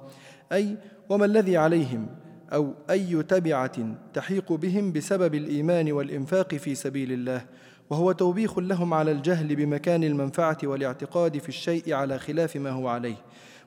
[0.52, 0.78] أي
[1.10, 2.08] وما الذي عليهم؟
[2.54, 7.46] أو أي تبعة تحيق بهم بسبب الإيمان والإنفاق في سبيل الله؟
[7.90, 13.16] وهو توبيخ لهم على الجهل بمكان المنفعة والاعتقاد في الشيء على خلاف ما هو عليه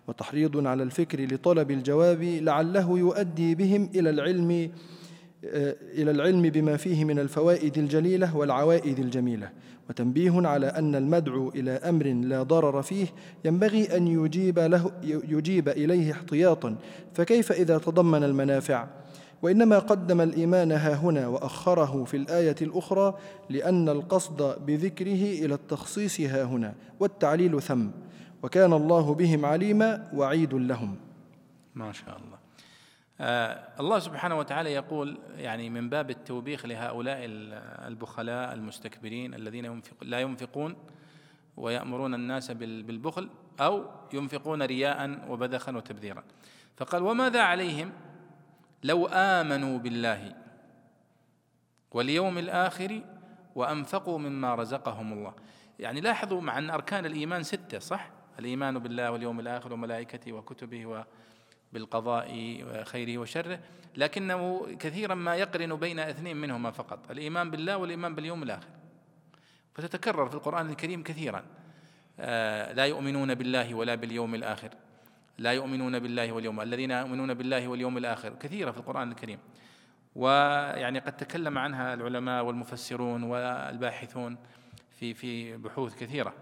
[0.08, 4.70] وتحريض على الفكر لطلب الجواب لعله يؤدي بهم إلى العلم
[5.44, 9.50] آه، إلى العلم بما فيه من الفوائد الجليلة والعوائد الجميلة
[9.90, 13.06] وتنبيه على أن المدعو إلى أمر لا ضرر فيه
[13.44, 16.76] ينبغي أن يجيب, له يجيب إليه احتياطا
[17.14, 18.86] فكيف إذا تضمن المنافع؟
[19.42, 23.18] وإنما قدم الإيمان ها هنا وأخره في الآية الأخرى
[23.50, 27.86] لأن القصد بذكره إلى التخصيص ها هنا والتعليل ثم
[28.42, 30.96] وكان الله بهم عليما وعيد لهم.
[31.74, 32.38] ما شاء الله.
[33.20, 37.18] آه الله سبحانه وتعالى يقول يعني من باب التوبيخ لهؤلاء
[37.88, 40.76] البخلاء المستكبرين الذين ينفق لا ينفقون
[41.56, 43.28] ويأمرون الناس بالبخل
[43.60, 46.22] أو ينفقون رياء وبذخا وتبذيرا.
[46.76, 47.92] فقال وماذا عليهم؟
[48.82, 50.34] لو آمنوا بالله
[51.90, 53.02] واليوم الآخر
[53.54, 55.34] وأنفقوا مما رزقهم الله.
[55.78, 61.04] يعني لاحظوا مع أن أركان الإيمان ستة صح؟ الإيمان بالله واليوم الآخر وملائكته وكتبه
[61.72, 62.28] بالقضاء
[62.84, 63.60] خيره وشره.
[63.96, 68.68] لكنه كثيرا ما يقرن بين اثنين منهما فقط الإيمان بالله والإيمان باليوم الآخر.
[69.74, 71.44] فتتكرر في القرآن الكريم كثيرا.
[72.20, 74.70] آه، لا يؤمنون بالله ولا باليوم الآخر.
[75.38, 79.38] لا يؤمنون بالله واليوم الذين يؤمنون بالله واليوم الآخر كثيرة في القرآن الكريم.
[80.14, 84.36] ويعني قد تكلم عنها العلماء والمفسرون والباحثون
[84.98, 86.34] في في بحوث كثيرة.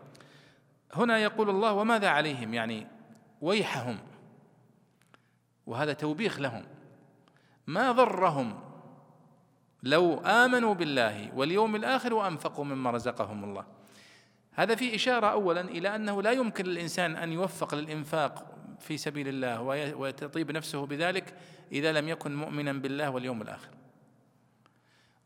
[0.94, 2.86] هنا يقول الله وماذا عليهم؟ يعني
[3.40, 3.98] ويحهم.
[5.66, 6.64] وهذا توبيخ لهم.
[7.66, 8.60] ما ضرهم؟
[9.82, 13.64] لو آمنوا بالله واليوم الآخر وأنفقوا مما رزقهم الله.
[14.52, 19.62] هذا في إشارة أولا إلى أنه لا يمكن للإنسان أن يوفق للإنفاق في سبيل الله
[19.96, 21.34] وتطيب نفسه بذلك
[21.72, 23.70] إذا لم يكن مؤمنا بالله واليوم الآخر.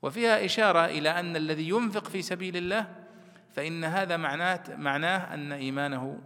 [0.03, 2.97] وفيها إشارة إلى أن الذي ينفق في سبيل الله
[3.51, 6.21] فإن هذا معناه معناه أن إيمانه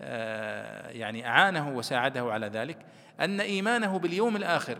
[0.00, 2.86] آه، يعني أعانه وساعده على ذلك.
[3.20, 4.78] أن إيمانه باليوم الآخر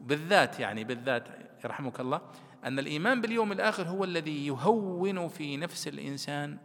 [0.00, 1.28] بالذات يعني بالذات
[1.64, 2.20] يرحمك الله
[2.64, 6.58] أن الإيمان باليوم الآخر هو الذي يهون في نفس الإنسان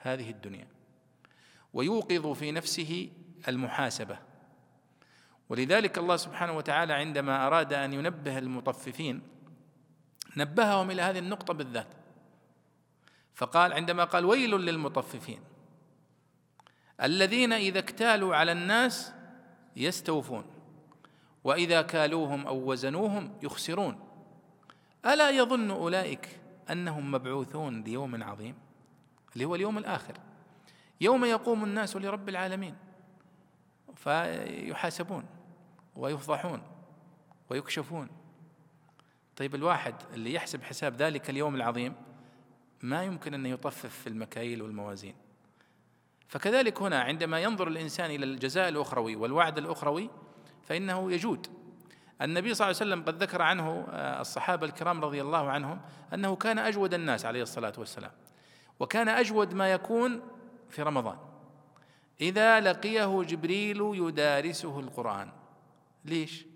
[0.00, 0.66] هذه الدنيا
[1.72, 3.10] ويوقظ في نفسه
[3.48, 4.18] المحاسبة.
[5.48, 9.22] ولذلك الله سبحانه وتعالى عندما أراد أن ينبه المطففين
[10.36, 11.88] نبههم إلى هذه النقطة بالذات.
[13.34, 15.40] فقال عندما قال ويل للمطففين
[17.02, 19.12] الذين إذا اكتالوا على الناس
[19.76, 20.44] يستوفون
[21.44, 24.08] وإذا كالوهم أو وزنوهم يخسرون.
[25.06, 26.40] ألا يظن أولئك
[26.70, 28.54] أنهم مبعوثون ليوم عظيم
[29.34, 30.14] اللي هو اليوم الآخر.
[31.00, 32.76] يوم يقوم الناس لرب العالمين.
[33.94, 35.24] فيحاسبون
[35.96, 36.62] ويفضحون
[37.50, 38.08] ويكشفون.
[39.36, 41.94] طيب الواحد اللي يحسب حساب ذلك اليوم العظيم
[42.82, 45.14] ما يمكن أن يطفف في المكاييل والموازين.
[46.28, 50.10] فكذلك هنا عندما ينظر الإنسان إلى الجزاء الأخروي والوعد الأخروي
[50.62, 51.46] فإنه يجود.
[52.22, 55.80] النبي صلى الله عليه وسلم قد ذكر عنه آه، الصحابة الكرام رضي الله عنهم
[56.14, 58.10] أنه كان أجود الناس عليه الصلاة والسلام.
[58.80, 60.22] وكان أجود ما يكون
[60.70, 61.31] في رمضان.
[62.20, 65.32] إذا لقيه جبريل يدارسه القرآن.
[66.04, 66.46] ليش؟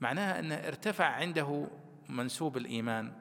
[0.00, 1.68] معناها أنه ارتفع عنده
[2.08, 3.12] منسوب الإيمان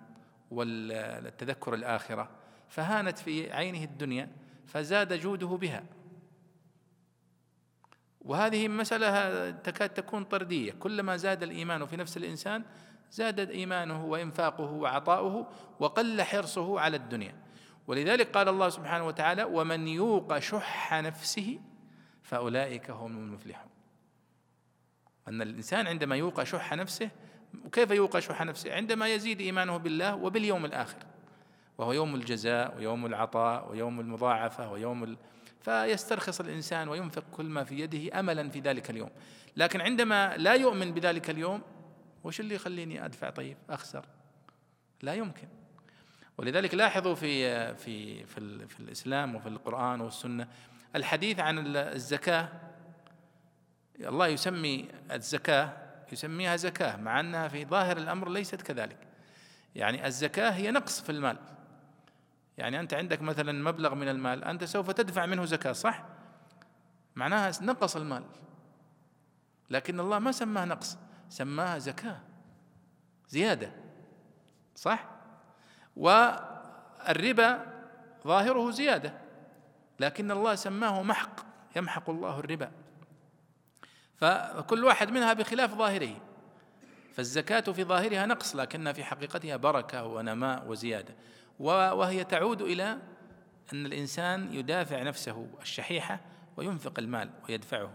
[0.52, 2.30] والتذكر الآخرة
[2.70, 4.32] فهانت في عينه الدنيا
[4.66, 5.84] فزاد جوده بها.
[8.22, 10.72] وهذه مسألة تكاد تكون طردية.
[10.72, 12.64] كلما زاد الإيمان في نفس الإنسان
[13.12, 17.45] زاد إيمانه وإنفاقه وعطاؤه وقل حرصه على الدنيا.
[17.88, 21.60] ولذلك قال الله سبحانه وتعالى ومن يوق شح نفسه
[22.24, 23.70] فأولئك هم المفلحون.
[25.28, 27.10] أن الإنسان عندما يوق شح نفسه
[27.66, 30.98] وكيف يوق شح نفسه؟ عندما يزيد إيمانه بالله وباليوم الآخر
[31.78, 35.18] وهو يوم الجزاء ويوم العطاء ويوم المضاعفة ويوم ال...
[35.62, 39.10] فيسترخص الإنسان وينفق كل ما في يده أملا في ذلك اليوم.
[39.58, 41.62] لكن عندما لا يؤمن بذلك اليوم
[42.24, 44.06] وش اللي يخليني أدفع طيب؟ أخسر.
[45.02, 45.48] لا يمكن.
[46.38, 50.48] ولذلك لاحظوا في في في, في الإسلام وفي القرآن والسنة
[50.96, 52.50] الحديث عن الزكاة.
[54.00, 55.78] الله يسمي الزكاة
[56.12, 58.98] يسميها زكاة مع أنها في ظاهر الأمر ليست كذلك.
[59.76, 61.38] يعني الزكاة هي نقص في المال.
[62.58, 66.06] يعني أنت عندك مثلا مبلغ من المال أنت سوف تدفع منه زكاة صح؟
[67.16, 68.24] معناها نقص المال.
[69.70, 70.98] لكن الله ما سماه نقص
[71.30, 72.20] سماها زكاة.
[73.30, 73.72] زيادة.
[74.76, 75.15] صح؟
[75.96, 77.66] والربا
[78.28, 79.14] ظاهره زيادة
[80.00, 82.72] لكن الله سماه محق يمحق الله الربا.
[84.16, 86.22] فكل واحد منها بخلاف ظاهره.
[87.14, 91.16] فالزكاة في ظاهرها نقص لكنها في حقيقتها بركة ونماء وزيادة.
[91.60, 92.98] وهي تعود إلى
[93.74, 96.20] أن الإنسان يدافع نفسه الشحيحة
[96.58, 97.92] وينفق المال ويدفعه.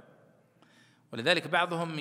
[1.12, 1.96] ولذلك بعضهم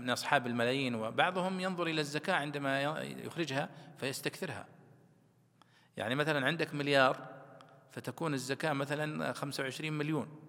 [0.00, 4.66] من أصحاب الملايين وبعضهم ينظر إلى الزكاة عندما يخرجها فيستكثرها.
[5.98, 7.28] يعني مثلا عندك مليار
[7.90, 10.40] فتكون الزكاة مثلا 25 مليون.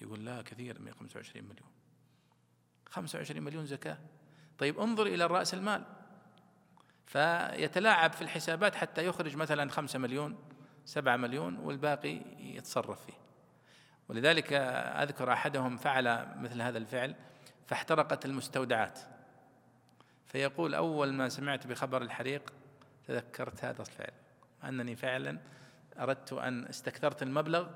[0.00, 1.70] يقول لا كثير 125 مليون.
[2.88, 3.98] 25 مليون زكاة.
[4.58, 5.84] طيب انظر إلى رأس المال.
[7.06, 10.38] فيتلاعب في الحسابات حتى يخرج مثلا خمسة مليون
[10.84, 13.18] سبعة مليون والباقي يتصرف فيه.
[14.08, 17.14] ولذلك أذكر أحدهم فعل مثل هذا الفعل
[17.66, 18.98] فاحترقت المستودعات.
[20.26, 22.52] فيقول أول ما سمعت بخبر الحريق
[23.06, 24.21] تذكرت هذا الفعل.
[24.64, 25.38] أنني فعلا
[25.98, 27.66] أردت أن استكثرت المبلغ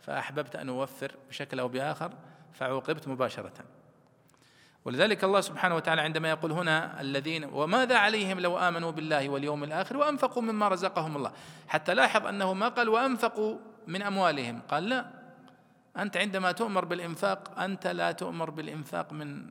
[0.00, 2.12] فأحببت أن أوفر بشكل أو بآخر
[2.52, 3.52] فعوقبت مباشرة.
[4.84, 9.96] ولذلك الله سبحانه وتعالى عندما يقول هنا الذين وماذا عليهم لو آمنوا بالله واليوم الآخر
[9.96, 11.32] وأنفقوا مما رزقهم الله؟
[11.68, 15.06] حتى لاحظ أنه ما قال وأنفقوا من أموالهم قال لا
[15.96, 19.50] أنت عندما تؤمر بالإنفاق أنت لا تؤمر بالإنفاق من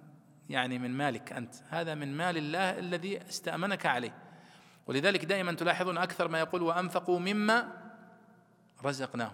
[0.49, 4.13] يعني من مالك أنت هذا من مال الله الذي استأمنك عليه.
[4.87, 7.73] ولذلك دائما تلاحظون أكثر ما يقول وأنفقوا مما
[8.85, 9.33] رزقناهم.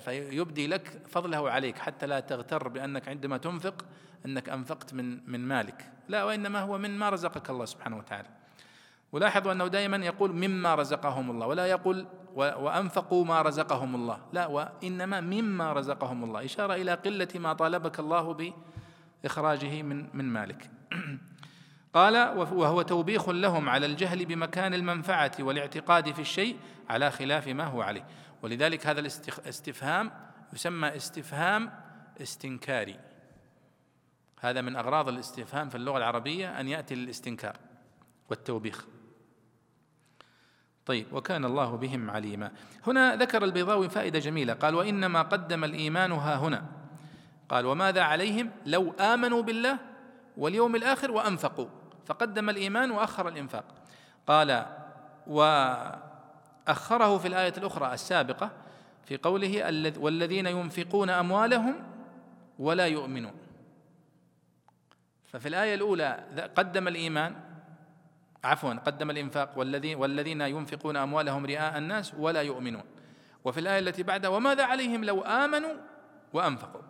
[0.00, 3.84] فيبدي لك فضله عليك حتى لا تغتر بأنك عندما تنفق
[4.26, 5.92] أنك أنفقت من من مالك.
[6.08, 8.28] لا وإنما هو من ما رزقك الله سبحانه وتعالى.
[9.12, 14.18] ولاحظوا أنه دائما يقول مما رزقهم الله ولا يقول وأنفقوا ما رزقهم الله.
[14.32, 16.44] لا وإنما مما رزقهم الله.
[16.44, 18.54] إشارة إلى قلة ما طالبك الله
[19.24, 20.70] بإخراجه من من مالك.
[21.94, 26.56] قال وهو توبيخ لهم على الجهل بمكان المنفعة والاعتقاد في الشيء
[26.88, 28.06] على خلاف ما هو عليه.
[28.42, 30.10] ولذلك هذا الاستفهام
[30.52, 31.72] يسمى استفهام
[32.22, 33.00] استنكاري.
[34.40, 37.56] هذا من أغراض الاستفهام في اللغة العربية أن يأتي للاستنكار
[38.30, 38.86] والتوبيخ.
[40.86, 42.52] طيب وكان الله بهم عليما.
[42.86, 44.52] هنا ذكر البيضاوي فائدة جميلة.
[44.52, 46.66] قال وإنما قدم الإيمان ها هنا.
[47.48, 49.78] قال وماذا عليهم لو آمنوا بالله
[50.36, 51.79] واليوم الآخر وأنفقوا؟
[52.10, 53.64] فقدم الإيمان وأخر الإنفاق.
[54.26, 54.66] قال
[55.26, 58.50] وأخره في الآية الأخرى السابقة
[59.04, 59.64] في قوله
[59.98, 61.74] والذين ينفقون أموالهم
[62.58, 63.32] ولا يؤمنون.
[65.24, 66.24] ففي الآية الأولى
[66.56, 67.34] قدم الإيمان
[68.44, 72.84] عفوا قدم الإنفاق والذين والذين ينفقون أموالهم رئاء الناس ولا يؤمنون.
[73.44, 75.74] وفي الآية التي بعدها وماذا عليهم لو آمنوا
[76.32, 76.82] وأنفقوا؟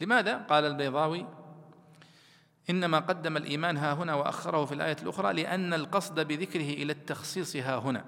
[0.00, 1.26] لماذا؟ قال البيضاوي
[2.70, 7.78] إنما قدم الإيمان ها هنا وأخره في الآية الأخرى لأن القصد بذكره إلى التخصيص ها
[7.78, 8.04] هنا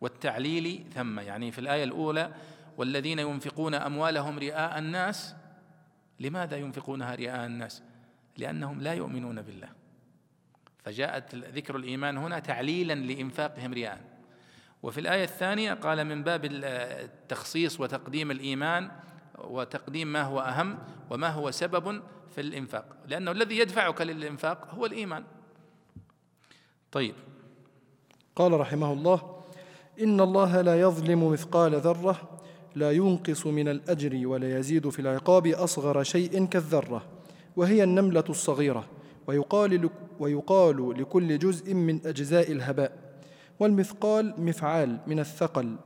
[0.00, 2.32] والتعليل ثم يعني في الآية الأولى
[2.76, 5.34] والذين ينفقون أموالهم رئاء الناس
[6.20, 7.82] لماذا ينفقونها رئاء الناس؟
[8.36, 9.68] لأنهم لا يؤمنون بالله
[10.84, 14.00] فجاءت ذكر الإيمان هنا تعليلا لإنفاقهم رياء
[14.82, 18.90] وفي الآية الثانية قال من باب التخصيص وتقديم الإيمان
[19.44, 20.78] وتقديم ما هو أهم
[21.10, 22.02] وما هو سبب
[22.34, 22.96] في الإنفاق.
[23.08, 25.24] لأنه الذي يدفعك للإنفاق هو الإيمان.
[26.92, 27.14] طيب.
[28.36, 29.40] قال رحمه الله
[30.00, 32.40] إن الله لا يظلم مثقال ذرة
[32.74, 37.02] لا ينقص من الأجر ولا يزيد في العقاب أصغر شيء كالذرة
[37.56, 38.84] وهي النملة الصغيرة
[39.26, 42.98] ويقال, ويقال لكل جزء من أجزاء الهباء
[43.60, 45.76] والمثقال مفعال من الثقل.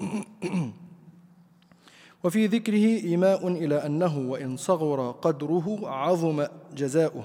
[2.24, 6.46] وفي ذكره إيماء إلى أنه وإن صغر قدره عظم
[6.76, 7.24] جزاؤه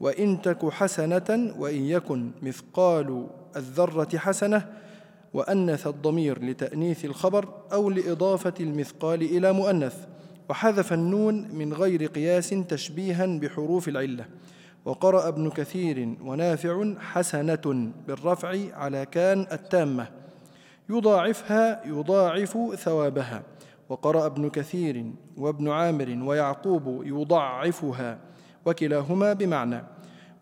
[0.00, 3.26] وإن تك حسنة وإن يكن مثقال
[3.56, 4.68] الذرة حسنة
[5.34, 10.06] وأنث الضمير لتأنيث الخبر أو لإضافة المثقال إلى مؤنث
[10.48, 14.24] وحذف النون من غير قياس تشبيها بحروف العلة
[14.84, 20.06] وقرأ ابن كثير ونافع حسنة بالرفع على كان التامة
[20.90, 23.42] يضاعفها يضاعف ثوابها.
[23.88, 28.18] وقرأ ابن كثير وابن عامر ويعقوب يضعفها
[28.66, 29.82] وكلاهما بمعنى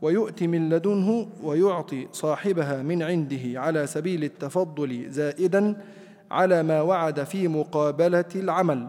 [0.02, 5.82] ويؤتي من لدنه ويعطي صاحبها من عنده على سبيل التفضل زائدا
[6.30, 8.88] على ما وعد في مقابلة العمل.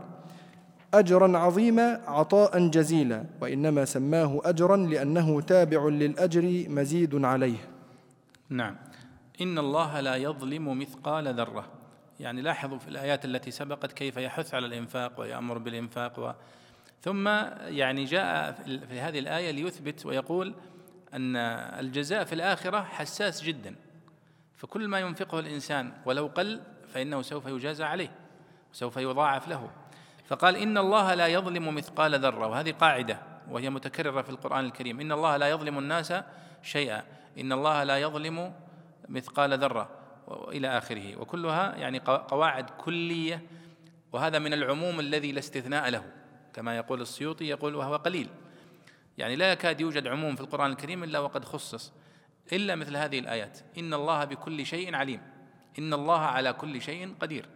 [0.93, 7.57] اجرا عظيما عطاء جزيلا وإنما سماه اجرا لأنه تابع للأجر مزيد عليه.
[8.49, 8.75] نعم.
[9.41, 11.65] إن الله لا يظلم مثقال ذرة.
[12.19, 16.31] يعني لاحظوا في الآيات التي سبقت كيف يحث على الإنفاق ويأمر بالإنفاق و
[17.01, 17.27] ثم
[17.67, 18.51] يعني جاء
[18.89, 20.55] في هذه الآية ليثبت ويقول
[21.13, 21.35] أن
[21.79, 23.75] الجزاء في الآخرة حساس جدا
[24.55, 26.61] فكل ما ينفقه الإنسان ولو قل
[26.93, 28.11] فإنه سوف يجازى عليه
[28.71, 29.69] وسوف يضاعف له.
[30.25, 34.99] فقال إن الله لا يظلم مثقال ذرة وهذه قاعدة وهي متكررة في القرآن الكريم.
[34.99, 36.13] إن الله لا يظلم الناس
[36.61, 37.03] شيئا
[37.39, 38.53] إن الله لا يظلم
[39.09, 40.02] مثقال ذرة.
[40.29, 41.19] إلى آخره.
[41.19, 43.41] وكلها يعني قواعد كلية.
[44.11, 46.11] وهذا من العموم الذي لا استثناء له.
[46.53, 48.29] كما يقول السيوطي يقول وهو قليل.
[49.17, 51.93] يعني لا يكاد يوجد عموم في القرآن الكريم إلا وقد خصص.
[52.53, 53.59] إلا مثل هذه الآيات.
[53.77, 55.21] إن الله بكل شيء عليم.
[55.79, 57.49] إن الله على كل شيء قدير.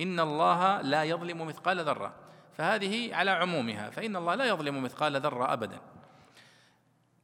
[0.00, 2.14] إن الله لا يظلم مثقال ذرة.
[2.56, 3.90] فهذه على عمومها.
[3.90, 5.80] فإن الله لا يظلم مثقال ذرة أبدا.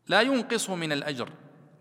[0.09, 1.29] لا ينقص من الأجر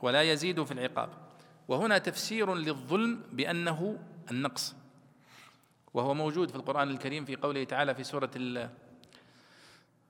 [0.01, 1.22] ولا يزيد في العقاب.
[1.67, 3.99] وهنا تفسير للظلم بأنه
[4.31, 4.75] النقص.
[5.93, 8.31] وهو موجود في القرآن الكريم في قوله تعالى في سورة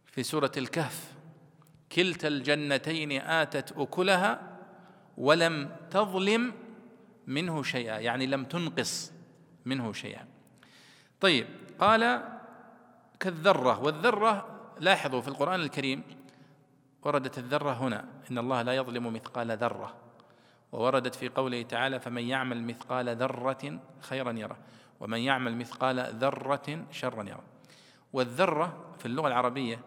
[0.05, 1.13] في سورة الكهف.
[1.91, 4.57] كلتا الجنتين آتت أكلها
[5.17, 6.53] ولم تظلم
[7.27, 9.11] منه شيئا يعني لم تنقص
[9.65, 10.27] منه شيئا.
[11.19, 11.47] طيب
[11.79, 12.23] قال
[13.19, 16.03] كالذرة والذرة لاحظوا في القرآن الكريم
[17.03, 20.02] وردت الذرة هنا إن الله لا يظلم مثقال ذرة.
[20.73, 24.57] ووردت في قوله تعالى فمن يعمل مثقال ذرة خيرا يره
[24.99, 27.43] ومن يعمل مثقال ذرة شرا يره.
[28.13, 29.79] والذرة في اللغة العربية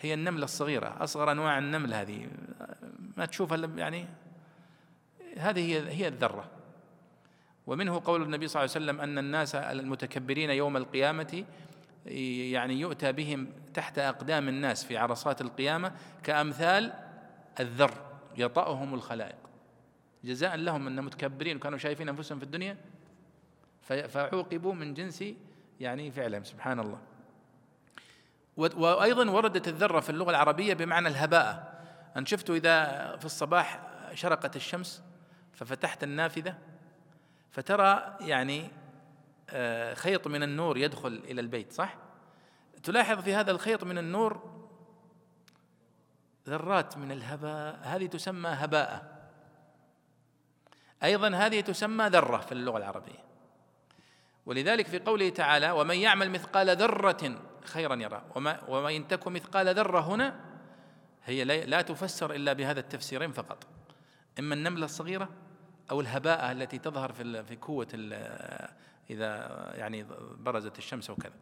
[0.00, 2.28] هي النملة الصغيرة أصغر أنواع النمل هذه.
[3.16, 4.06] ما تشوفها يعني
[5.38, 6.44] هذه هي هي الذرة.
[7.66, 11.44] ومنه قول النبي صلى الله عليه وسلم أن الناس المتكبرين يوم القيامة
[12.06, 16.92] يعني يؤتى بهم تحت أقدام الناس في عرصات القيامة كأمثال
[17.60, 17.94] الذر
[18.36, 19.47] يطأهم الخلائق.
[20.24, 22.76] جزاء لهم أن متكبرين كانوا شايفين أنفسهم في الدنيا
[24.08, 25.24] فعوقبوا من جنس
[25.80, 26.98] يعني فعلهم سبحان الله.
[28.56, 31.78] وأيضا وردت الذرة في اللغة العربية بمعنى الهباء
[32.16, 33.80] أن شفتوا إذا في الصباح
[34.14, 35.02] شرقت الشمس
[35.52, 36.58] ففتحت النافذة
[37.50, 38.70] فترى يعني
[39.50, 41.96] آه، خيط من النور يدخل إلى البيت صح؟
[42.82, 44.58] تلاحظ في هذا الخيط من النور
[46.48, 49.17] ذرات من الهباء هذه تسمى هباء
[51.04, 53.28] أيضا هذه تسمى ذرة في اللغة العربية.
[54.46, 60.00] ولذلك في قوله تعالى ومن يعمل مثقال ذرة خيرا يرى وما وإن تك مثقال ذرة
[60.00, 60.40] هنا
[61.24, 63.66] هي لا تفسر إلا بهذا التفسيرين فقط.
[64.38, 65.28] إما النملة الصغيرة
[65.90, 67.88] أو الهباء التي تظهر في في كوة
[69.10, 70.06] إذا يعني
[70.38, 71.32] برزت الشمس وكذا.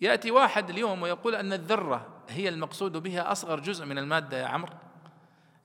[0.00, 4.72] يأتي واحد اليوم ويقول أن الذرة هي المقصود بها أصغر جزء من المادة يا عمرو.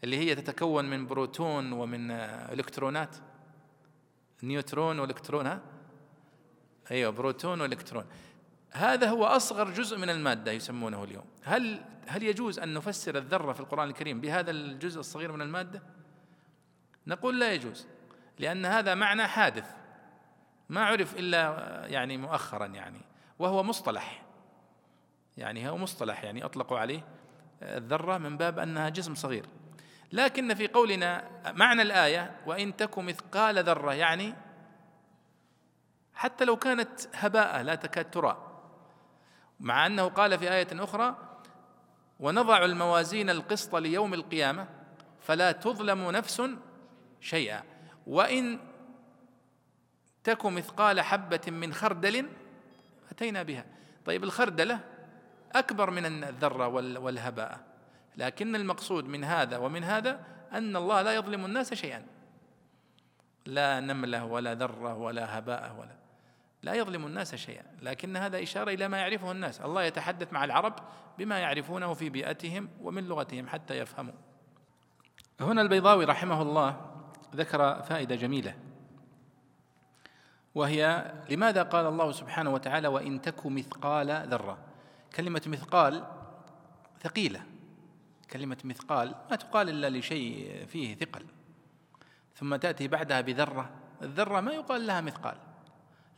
[0.06, 3.16] اللي هي تتكون من بروتون ومن إلكترونات.
[4.44, 5.62] نيوترون وإلكترون ها؟
[6.92, 8.06] أيوه بروتون وإلكترون.
[8.72, 11.26] هذا هو أصغر جزء من المادة يسمونه اليوم.
[11.44, 15.84] هل هل يجوز أن نفسر الذرة في القرآن الكريم بهذا الجزء الصغير من المادة؟
[17.08, 17.88] نقول لا يجوز
[18.40, 19.76] لأن هذا معنى حادث
[20.70, 23.02] ما عرف إلا يعني مؤخرا يعني
[23.40, 24.26] وهو مصطلح.
[25.38, 27.04] يعني هو مصطلح يعني أطلقوا عليه
[27.62, 29.46] الذرة من باب أنها جسم صغير.
[30.12, 34.34] لكن في قولنا معنى الآية وإن تك مثقال ذرة يعني
[36.14, 38.52] حتى لو كانت هباء لا تكاد ترى.
[39.60, 41.16] مع أنه قال في آية أخرى
[42.20, 44.68] ونضع الموازين القسط ليوم القيامة
[45.22, 46.42] فلا تظلم نفس
[47.22, 47.64] شيئا.
[48.08, 48.60] وإن
[50.24, 52.30] تك مثقال حبة من خردل
[53.12, 53.66] أتينا بها.
[54.06, 54.80] طيب الخردلة
[55.56, 56.68] أكبر من الذرة
[57.00, 57.75] والهباء.
[58.18, 60.20] لكن المقصود من هذا ومن هذا
[60.52, 62.06] أن الله لا يظلم الناس شيئا.
[63.46, 65.96] لا نملة ولا ذرة ولا هباء ولا
[66.64, 67.64] لا يظلم الناس شيئا.
[67.82, 69.62] لكن هذا إشارة إلى ما يعرفه الناس.
[69.62, 70.74] الله يتحدث مع العرب
[71.18, 74.14] بما يعرفونه في بيئتهم ومن لغتهم حتى يفهموا.
[75.40, 76.92] هنا البيضاوي رحمه الله
[77.36, 78.56] ذكر فائدة جميلة
[80.56, 84.58] وهي لماذا قال الله سبحانه وتعالى وإن تك مثقال ذرة
[85.16, 86.04] كلمة مثقال
[87.02, 87.55] ثقيلة.
[88.32, 91.26] كلمة مثقال ما تقال إلا لشيء فيه ثقل.
[92.36, 93.70] ثم تأتي بعدها بذرة.
[94.02, 95.38] الذرة ما يقال لها مثقال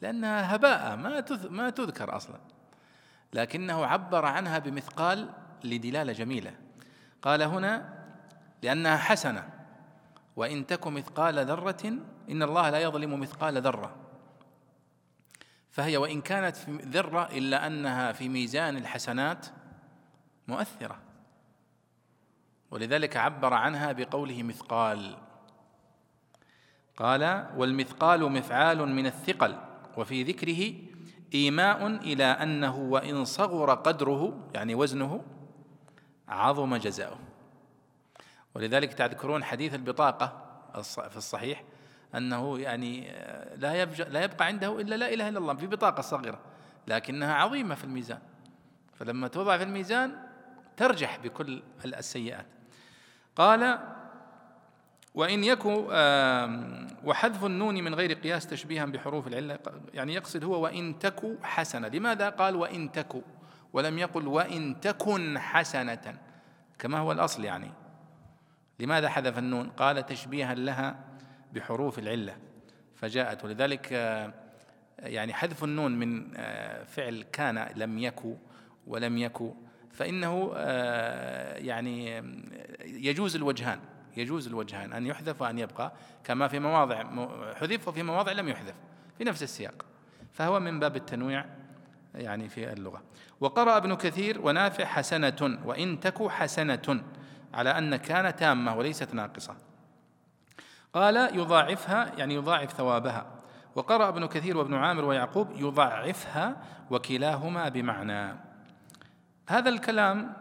[0.02, 2.40] لأنها هباء ما ما تذكر أصلا.
[3.34, 5.30] لكنه عبر عنها بمثقال
[5.64, 6.56] لدلالة جميلة.
[7.22, 7.98] قال هنا
[8.64, 9.50] لأنها حسنة.
[10.36, 12.00] وإن تك مثقال ذرة
[12.30, 13.96] إن الله لا يظلم مثقال ذرة.
[15.72, 19.46] فهي وإن كانت ذرة إلا أنها في ميزان الحسنات
[20.48, 21.07] مؤثرة.
[22.72, 25.18] ولذلك عبر عنها بقوله مثقال.
[26.98, 29.56] قال والمثقال مفعال من الثقل
[29.98, 30.74] وفي ذكره
[31.34, 35.24] إيماء إلى أنه وإن صغر قدره يعني وزنه
[36.28, 37.20] عظم جزاؤه
[38.56, 40.44] ولذلك تذكرون حديث البطاقة
[40.84, 41.64] في الصحيح
[42.16, 43.12] أنه يعني
[43.56, 46.40] لا لا يبقى عنده إلا لا إله إلا الله في بطاقة صغيرة
[46.88, 48.20] لكنها عظيمة في الميزان.
[48.94, 50.16] فلما توضع في الميزان
[50.78, 52.46] ترجح بكل السيئات.
[53.38, 53.80] قال
[55.16, 55.70] وإن يكن
[57.04, 59.60] وحذف النون من غير قياس تشبيها بحروف العلة
[59.94, 61.88] يعني يقصد هو وإن تك حسنة.
[61.88, 63.24] لماذا قال وإن تك؟
[63.74, 66.20] ولم يقل وإن تكن حسنة
[66.80, 67.72] كما هو الأصل يعني.
[68.80, 71.00] لماذا حذف النون؟ قال تشبيها لها
[71.54, 72.38] بحروف العلة
[72.96, 73.44] فجاءت.
[73.44, 73.92] ولذلك
[75.00, 76.32] يعني حذف النون من
[76.86, 78.38] فعل كان لم يكو
[78.88, 79.56] ولم يكو
[79.98, 80.54] فإنه
[81.66, 82.24] يعني
[82.86, 83.80] يجوز الوجهان
[84.18, 85.92] يجوز الوجهان أن يحذف وأن يبقى
[86.24, 87.04] كما في مواضع
[87.54, 88.76] حذف وفي مواضع لم يحذف
[89.18, 89.86] في نفس السياق.
[90.34, 91.46] فهو من باب التنويع
[92.16, 93.04] يعني في اللغة.
[93.42, 97.04] وقرأ ابن كثير ونافع حسنة وإن تك حسنة
[97.54, 99.56] على أن كان تامة وليست ناقصة.
[100.94, 103.26] قال يضاعفها يعني يضاعف ثوابها.
[103.76, 106.58] وقرأ ابن كثير وابن عامر ويعقوب يضاعفها
[106.92, 108.47] وكلاهما بمعنى.
[109.48, 110.34] هذا الكلام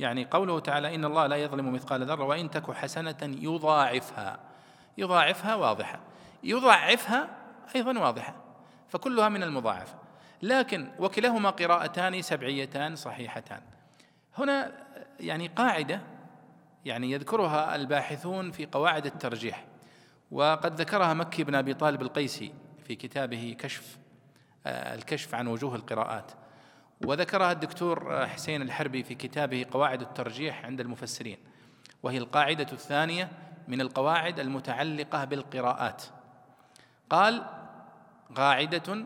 [0.00, 4.38] يعني قوله تعالى إن الله لا يظلم مثقال ذرة وإن تك حسنة يضاعفها.
[4.98, 6.00] يضاعفها واضحة.
[6.42, 7.28] يضاعفها
[7.76, 8.34] أيضا واضحة.
[8.88, 9.94] فكلها من المضاعفة
[10.42, 13.60] لكن وكلاهما قراءتان سبعيتان صحيحتان.
[14.38, 14.72] هنا
[15.20, 16.00] يعني قاعدة
[16.84, 19.64] يعني يذكرها الباحثون في قواعد الترجيح.
[20.30, 22.54] وقد ذكرها مكي بن أبي طالب القيسي
[22.84, 23.98] في كتابه كشف
[24.66, 26.32] آه، الكشف عن وجوه القراءات.
[27.04, 31.38] وذكرها الدكتور حسين الحربي في كتابه قواعد الترجيح عند المفسرين
[32.02, 33.30] وهي القاعدة الثانية
[33.68, 36.02] من القواعد المتعلقة بالقراءات.
[37.10, 37.44] قال
[38.34, 39.04] قاعدة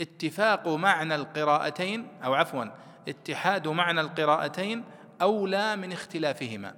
[0.00, 2.64] اتفاق معنى القراءتين أو عفوا
[3.08, 4.84] اتحاد معنى القراءتين
[5.22, 6.74] أولى من اختلافهما.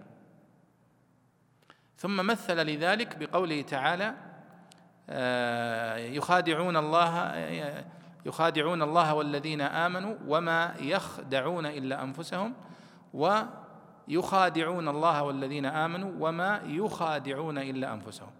[1.96, 4.14] ثم مثل لذلك بقوله تعالى
[5.10, 7.30] آه، يخادعون الله
[8.24, 12.54] يخادعون الله والذين آمنوا وما يخدعون إلا أنفسهم
[13.14, 18.30] ويخادعون الله والذين آمنوا وما يخادعون إلا أنفسهم.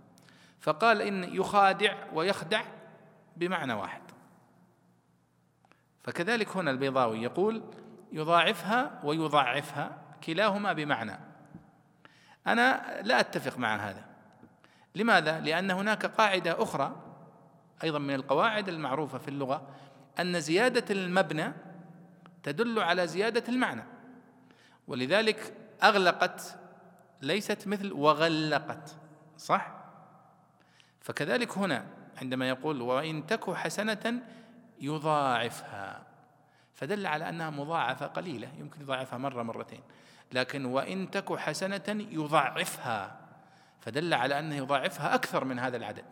[0.60, 2.62] فقال إن يخادع ويخدع
[3.36, 4.02] بمعنى واحد.
[6.04, 7.62] فكذلك هنا البيضاوي يقول
[8.12, 11.18] يضاعفها ويضعفها كلاهما بمعنى.
[12.46, 14.04] أنا لا أتفق مع هذا.
[14.94, 17.11] لماذا؟ لأن هناك قاعدة أخرى
[17.84, 19.68] أيضا من القواعد المعروفة في اللغة
[20.20, 21.52] أن زيادة المبنى
[22.42, 23.84] تدل على زيادة المعنى
[24.86, 26.58] ولذلك أغلقت
[27.22, 28.96] ليست مثل وغلقت
[29.36, 29.72] صح؟
[31.00, 31.86] فكذلك هنا
[32.20, 34.22] عندما يقول وإن تك حسنة
[34.80, 36.06] يضاعفها
[36.74, 39.80] فدل على أنها مضاعفة قليلة يمكن يضاعفها مرة مرتين
[40.32, 43.20] لكن وإن تك حسنة يضاعفها
[43.80, 46.04] فدل على أنه يضاعفها أكثر من هذا العدد.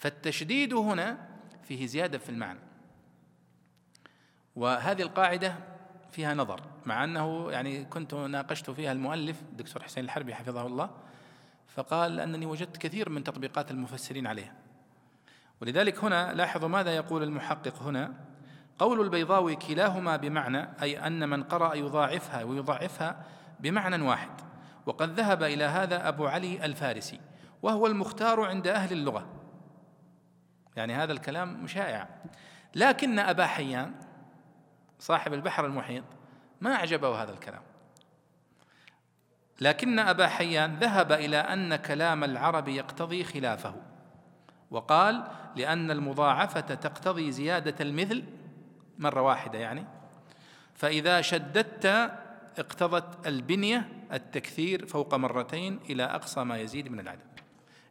[0.00, 1.28] فالتشديد هنا
[1.62, 2.58] فيه زيادة في المعنى.
[4.56, 5.54] وهذه القاعدة
[6.12, 10.90] فيها نظر مع أنه يعني كنت ناقشت فيها المؤلف الدكتور حسين الحربي حفظه الله
[11.68, 14.54] فقال أنني وجدت كثير من تطبيقات المفسرين عليها.
[15.62, 18.14] ولذلك هنا لاحظوا ماذا يقول المحقق هنا.
[18.78, 23.24] قول البيضاوي كلاهما بمعنى أي أن من قرأ يضاعفها ويضاعفها
[23.60, 24.40] بمعنى واحد.
[24.86, 27.20] وقد ذهب إلى هذا أبو علي الفارسي
[27.62, 29.39] وهو المختار عند أهل اللغة.
[30.76, 32.08] يعني هذا الكلام شائع
[32.74, 33.94] لكن أبا حيان
[34.98, 36.04] صاحب البحر المحيط
[36.60, 37.62] ما أعجبه هذا الكلام.
[39.60, 43.74] لكن أبا حيان ذهب إلى أن كلام العرب يقتضي خلافه
[44.70, 45.24] وقال
[45.56, 48.24] لأن المضاعفة تقتضي زيادة المثل.
[48.98, 49.84] مرة واحدة يعني.
[50.74, 51.86] فإذا شددت
[52.58, 57.40] اقتضت البنية التكثير فوق مرتين إلى أقصى ما يزيد من العدد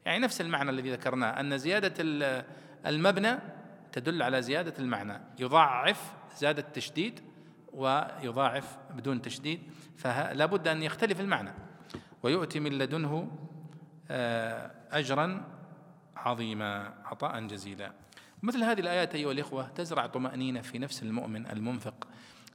[0.06, 1.94] يعني نفس المعنى الذي ذكرناه أن زيادة
[2.86, 3.40] المبنى
[3.92, 5.22] تدل على زيادة المعنى.
[5.40, 7.20] يضاعف زاد التشديد
[7.74, 9.62] ويضاعف بدون تشديد
[9.98, 11.54] فلا بد أن يختلف المعنى.
[12.24, 13.32] ويؤتي من لدنه
[14.12, 15.44] آه، أجرا
[16.16, 17.92] عظيما عطاء جزيلا.
[18.44, 22.08] مثل هذه الآيات أيها الإخوة تزرع طمأنينة في نفس المؤمن المنفق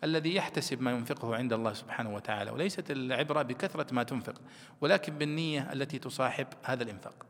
[0.05, 4.41] الذي يحتسب ما ينفقه عند الله سبحانه وتعالى وليست العبرة بكثرة ما تنفق
[4.81, 7.27] ولكن بالنية التي تصاحب هذا الإنفاق.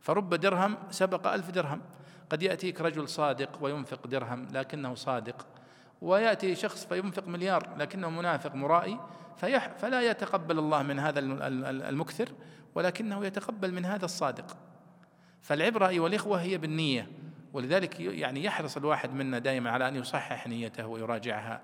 [0.00, 1.80] فرب درهم سبق ألف درهم.
[2.34, 5.46] قد يأتيك رجل صادق وينفق درهم لكنه صادق
[6.02, 9.00] ويأتي شخص فينفق مليار لكنه منافق مرائي
[9.78, 12.28] فلا يتقبل الله من هذا المكثر
[12.74, 14.56] ولكنه يتقبل من هذا الصادق.
[15.42, 17.10] فالعبرة أيها الإخوة هي بالنية
[17.52, 21.62] ولذلك يعني يحرص الواحد منا دائما على أن يصحح نيته ويراجعها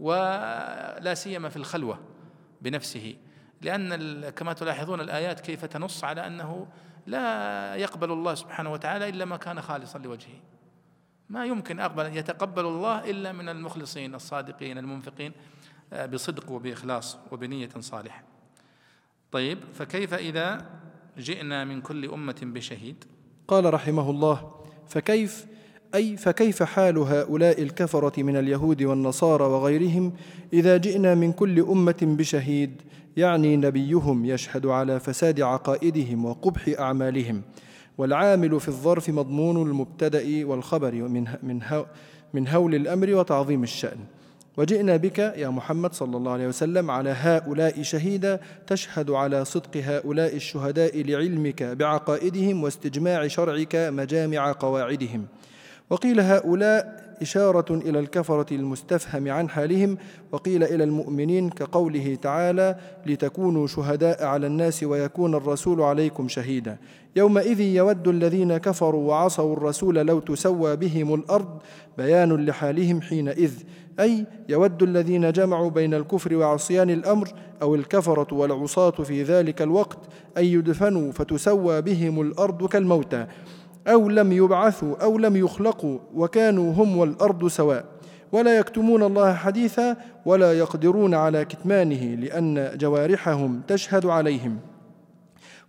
[0.00, 2.00] ولا سيما في الخلوة
[2.60, 3.16] بنفسه
[3.60, 6.66] لأن كما تلاحظون الآيات كيف تنص على أنه
[7.08, 10.40] لا يقبل الله سبحانه وتعالى إلا ما كان خالصا لوجهه.
[11.28, 15.32] ما يمكن أقبل يتقبل الله إلا من المخلصين الصادقين المنفقين
[15.92, 18.22] آه، بصدق وبإخلاص وبنية صالحة.
[19.32, 20.66] طيب فكيف إذا
[21.18, 23.04] جئنا من كل أمة بشهيد؟
[23.48, 24.54] قال رحمه الله
[24.88, 25.46] فكيف
[25.94, 30.12] أي فكيف حال هؤلاء الكفرة من اليهود والنصارى وغيرهم
[30.52, 32.82] إذا جئنا من كل أمة بشهيد؟
[33.16, 37.42] يعني نبيهم يشهد على فساد عقائدهم وقبح أعمالهم.
[37.98, 40.94] والعامل في الظرف مضمون المبتدأ والخبر
[42.34, 43.98] من هول الأمر وتعظيم الشأن.
[44.56, 50.36] وجئنا بك يا محمد صلى الله عليه وسلم على هؤلاء شهيدا تشهد على صدق هؤلاء
[50.36, 55.26] الشهداء لعلمك بعقائدهم واستجماع شرعك مجامع قواعدهم.
[55.90, 59.98] وقيل هؤلاء إشارة إلى الكفرة المستفهم عن حالهم
[60.32, 62.76] وقيل إلى المؤمنين كقوله تعالى
[63.06, 66.78] لتكونوا شهداء على الناس ويكون الرسول عليكم شهيدا
[67.16, 71.62] يومئذ يود الذين كفروا وعصوا الرسول لو تسوى بهم الأرض
[71.98, 73.52] بيان لحالهم حينئذ.
[74.00, 77.28] أي يود الذين جمعوا بين الكفر وعصيان الأمر
[77.62, 79.98] أو الكفرة والعصاة في ذلك الوقت
[80.38, 83.26] أن يدفنوا فتسوى بهم الأرض كالموتى.
[83.88, 87.84] أو لم يبعثوا أو لم يخلقوا وكانوا هم والأرض سواء.
[88.32, 89.96] ولا يكتمون الله حديثا
[90.26, 94.58] ولا يقدرون على كتمانه لأن جوارحهم تشهد عليهم.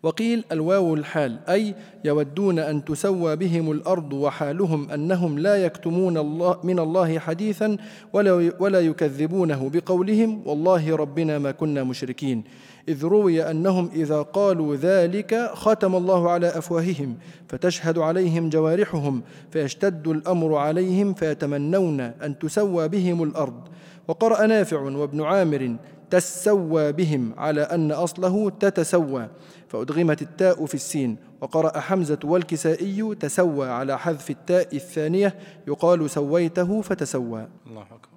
[0.04, 1.76] وقيل الواو الحال أي
[2.06, 7.78] يودون أن تسوى بهم الأرض وحالهم أنهم لا يكتمون الله من الله حديثا
[8.14, 12.44] ولا, ولا يكذبونه بقولهم والله ربنا ما كنا مشركين.
[12.88, 20.56] إذ روي أنهم إذا قالوا ذلك ختم الله على أفواههم فتشهد عليهم جوارحهم فيشتد الأمر
[20.56, 23.68] عليهم فيتمنون أن تسوى بهم الأرض.
[24.08, 25.76] وقرأ نافع وابن عامر
[26.10, 29.28] تسوى بهم على أن أصله تتسوى
[29.68, 31.18] فأدغمت التاء في السين.
[31.42, 35.36] وقرأ حمزة والكسائي تسوى على حذف التاء الثانية
[35.68, 37.48] يقال سويته فتسوى.
[37.68, 38.09] الله أكبر.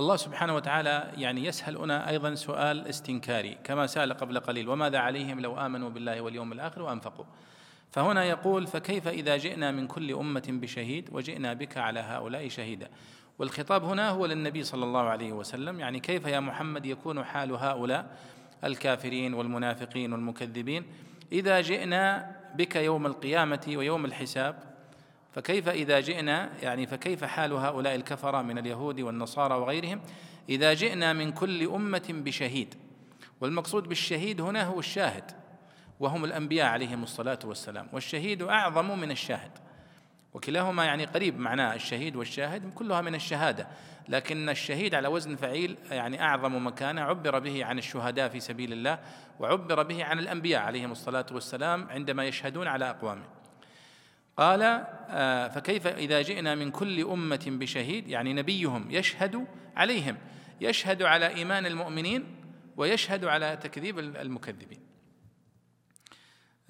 [0.00, 5.58] الله سبحانه وتعالى يعني يسألنا أيضا سؤال استنكاري كما سأل قبل قليل وماذا عليهم لو
[5.66, 7.24] آمنوا بالله واليوم الآخر وأنفقوا؟
[7.90, 12.88] فهنا يقول فكيف إذا جئنا من كل أمة بشهيد وجئنا بك على هؤلاء شهيدا؟
[13.38, 18.16] والخطاب هنا هو للنبي صلى الله عليه وسلم يعني كيف يا محمد يكون حال هؤلاء
[18.64, 20.84] الكافرين والمنافقين والمكذبين؟
[21.32, 24.65] إذا جئنا بك يوم القيامة ويوم الحساب
[25.36, 30.00] فكيف إذا جئنا يعني فكيف حال هؤلاء الكفرة من اليهود والنصارى وغيرهم؟
[30.48, 32.74] إذا جئنا من كل أمة بشهيد
[33.40, 35.30] والمقصود بالشهيد هنا هو الشاهد
[36.00, 39.50] وهم الأنبياء عليهم الصلاة والسلام والشهيد أعظم من الشاهد.
[40.34, 43.68] وكلاهما يعني قريب معناه الشهيد والشاهد كلها من الشهادة
[44.08, 48.98] لكن الشهيد على وزن فعيل يعني أعظم مكانة عبر به عن الشهداء في سبيل الله
[49.40, 53.45] وعبر به عن الأنبياء عليهم الصلاة والسلام عندما يشهدون على أقوامهم.
[54.36, 54.62] قال
[55.10, 59.46] آه، فكيف إذا جئنا من كل أمة بشهيد يعني نبيهم يشهد
[59.76, 60.16] عليهم
[60.60, 62.24] يشهد على إيمان المؤمنين
[62.76, 64.80] ويشهد على تكذيب المكذبين.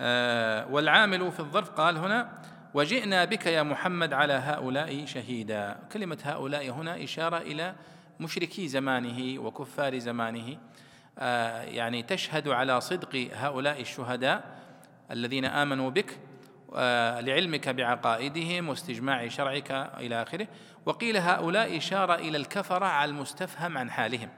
[0.01, 2.43] آه، والعامل في الظرف قال هنا
[2.75, 5.79] وجئنا بك يا محمد على هؤلاء شهيدا.
[5.93, 7.75] كلمة هؤلاء هنا إشارة إلى
[8.21, 10.59] مشركي زمانه وكفار زمانه.
[11.19, 14.57] آه، يعني تشهد على صدق هؤلاء الشهداء
[15.11, 16.19] الذين آمنوا بك
[17.21, 20.49] لعلمك بعقائدهم واستجماع شرعك إلى آخره.
[20.87, 24.29] وقيل هؤلاء إشارة إلى الكفرة على المستفهم عن حالهم.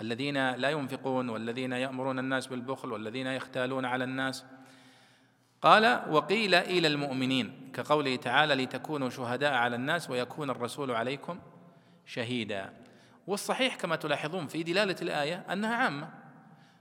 [0.00, 4.44] الذين لا ينفقون والذين يأمرون الناس بالبخل والذين يختالون على الناس.
[5.62, 11.40] قال وقيل إلى المؤمنين كقوله تعالى لتكونوا شهداء على الناس ويكون الرسول عليكم
[12.06, 12.72] شهيدا.
[13.26, 16.10] والصحيح كما تلاحظون في دلالة الآية أنها عامة.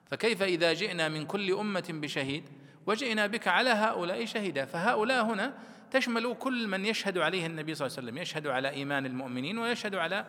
[0.05, 2.49] فكيف إذا جئنا من كل أمة بشهيد؟
[2.87, 4.65] وجئنا بك على هؤلاء شهيدا.
[4.65, 5.53] فهؤلاء هنا
[5.91, 8.21] تشمل كل من يشهد عليه النبي صلى الله عليه وسلم.
[8.21, 10.25] يشهد على إيمان المؤمنين ويشهد على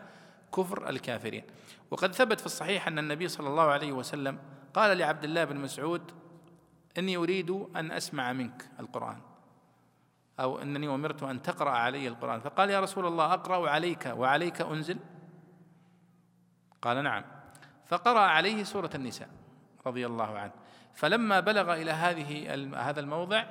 [0.55, 1.45] كفر الكافرين.
[1.91, 4.39] وقد ثبت في الصحيح أن النبي صلى الله عليه وسلم
[4.75, 6.13] قال لعبد الله بن مسعود
[6.99, 9.21] إني أريد أن أسمع منك القرآن
[10.41, 12.41] أو أنني أمرت أن تقرأ علي القرآن.
[12.41, 14.99] فقال يا رسول الله أقرأ عليك وعليك أنزل؟
[16.83, 17.25] قال نعم.
[17.87, 19.29] فقرأ عليه سورة النساء
[19.87, 20.53] رضي الله عنه.
[20.99, 23.45] فلما بلغ إلى هذه هذا الموضع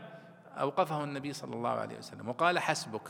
[0.58, 3.02] أوقفه النبي صلى الله عليه وسلم وقال حسبك.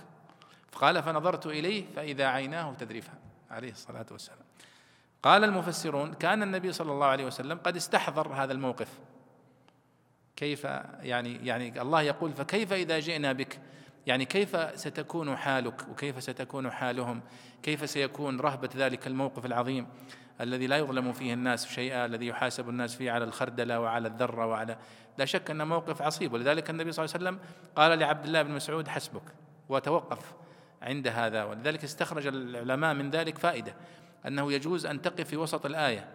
[0.71, 3.19] قال فنظرت إليه فإذا عيناه تذرفان
[3.51, 4.45] عليه الصلاة والسلام.
[5.23, 8.99] قال المفسرون كان النبي صلى الله عليه وسلم قد استحضر هذا الموقف.
[10.35, 10.63] كيف
[11.01, 13.59] يعني يعني الله يقول فكيف إذا جئنا بك؟
[14.07, 17.21] يعني كيف ستكون حالك؟ وكيف ستكون حالهم؟
[17.63, 19.87] كيف سيكون رهبة ذلك الموقف العظيم؟
[20.41, 24.77] الذي لا يظلم فيه الناس شيئا الذي يحاسب الناس فيه على الخردلة وعلى الذرة وعلى
[25.17, 26.33] لا شك أنه موقف عصيب.
[26.33, 29.23] ولذلك النبي صلى الله عليه وسلم قال لعبد الله بن مسعود حسبك
[29.69, 30.33] وتوقف
[30.81, 31.43] عند هذا.
[31.43, 33.73] ولذلك استخرج العلماء من ذلك فائدة
[34.27, 36.07] أنه يجوز أن تقف في وسط الآية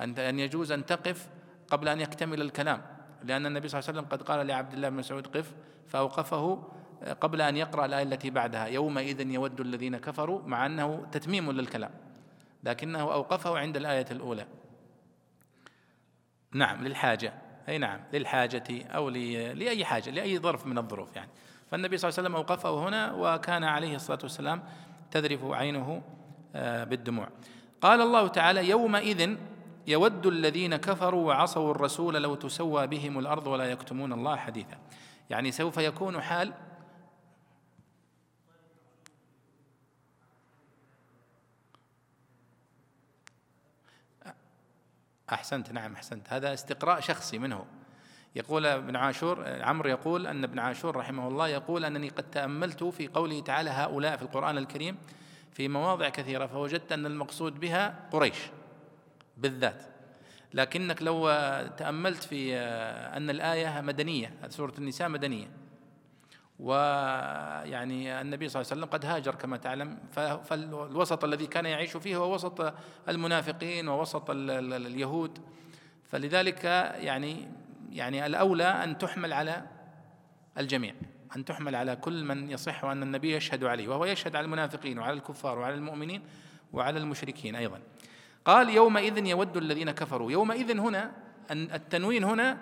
[0.00, 1.28] أن يجوز أن تقف
[1.70, 2.82] قبل أن يكتمل الكلام.
[3.24, 5.54] لأن النبي صلى الله عليه وسلم قد قال لعبد الله بن مسعود قف
[5.86, 6.68] فأوقفه
[7.20, 8.66] قبل أن يقرأ الآية التي بعدها.
[8.66, 11.90] يومئذ يود الذين كفروا مع أنه تتميم للكلام.
[12.64, 14.46] لكنه أوقفه عند الآية الأولى.
[16.52, 17.32] نعم للحاجة.
[17.68, 21.30] أي نعم للحاجة أو لأي حاجة لأي ظرف من الظروف يعني.
[21.70, 24.62] فالنبي صلى الله عليه وسلم أوقفه هنا وكان عليه الصلاة والسلام
[25.10, 26.02] تذرف عينه
[26.54, 27.28] آه، بالدموع.
[27.80, 29.36] قال الله تعالى يومئذ
[29.86, 34.78] يود الذين كفروا وعصوا الرسول لو تسوى بهم الأرض ولا يكتمون الله حديثا.
[35.30, 36.52] يعني سوف يكون حال
[45.32, 46.32] أحسنت نعم أحسنت.
[46.32, 47.64] هذا استقراء شخصي منه.
[48.36, 53.08] يقول ابن عاشور عمرو يقول أن ابن عاشور رحمه الله يقول أنني قد تأملت في
[53.08, 54.96] قوله تعالى هؤلاء في القرآن الكريم
[55.52, 58.38] في مواضع كثيرة فوجدت أن المقصود بها قريش
[59.36, 59.82] بالذات.
[60.54, 61.28] لكنك لو
[61.76, 62.56] تأملت في
[63.16, 65.46] أن الآية مدنية سورة النساء مدنية
[66.58, 69.98] ويعني النبي صلى الله عليه وسلم قد هاجر كما تعلم.
[70.44, 72.74] فالوسط الذي كان يعيش فيه هو وسط
[73.08, 75.38] المنافقين ووسط اليهود.
[76.04, 76.64] فلذلك
[76.94, 77.48] يعني
[77.92, 79.66] يعني الأولى أن تحمل على
[80.58, 80.94] الجميع
[81.36, 85.12] أن تحمل على كل من يصح أن النبي يشهد عليه وهو يشهد على المنافقين وعلى
[85.12, 86.22] الكفار وعلى المؤمنين
[86.72, 87.80] وعلى المشركين أيضا.
[88.44, 90.32] قال يومئذ يود الذين كفروا.
[90.32, 91.12] يومئذ هنا
[91.50, 92.58] التنوين هنا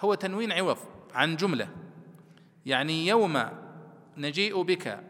[0.00, 0.78] هو تنوين عوض
[1.14, 1.68] عن جملة.
[2.66, 3.42] يعني يوم
[4.16, 5.00] نجيء بك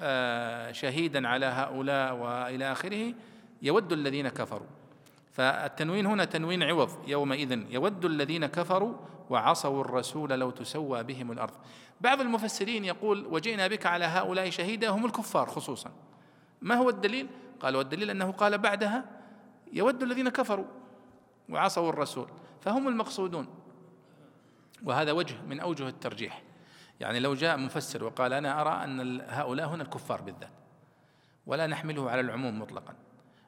[0.00, 3.14] آه، شهيدا على هؤلاء وإلى آخره
[3.62, 4.66] يود الذين كفروا.
[5.32, 7.72] فالتنوين هنا تنوين عوض يومئذ.
[7.72, 8.94] يود الذين كفروا
[9.30, 11.54] وعصوا الرسول لو تسوى بهم الأرض.
[12.00, 15.90] بعض المفسرين يقول وجئنا بك على هؤلاء شهيدا هم الكفار خصوصا.
[16.62, 17.26] ما هو الدليل؟
[17.60, 19.04] قال والدليل أنه قال بعدها
[19.72, 20.66] يود الذين كفروا
[21.48, 22.28] وعصوا الرسول.
[22.60, 23.46] فهم المقصودون.
[24.84, 26.42] وهذا وجه من أوجه الترجيح.
[27.00, 30.50] يعني لو جاء مفسر وقال أنا أرى أن هؤلاء هنا الكفار بالذات
[31.46, 32.94] ولا نحمله على العموم مطلقا.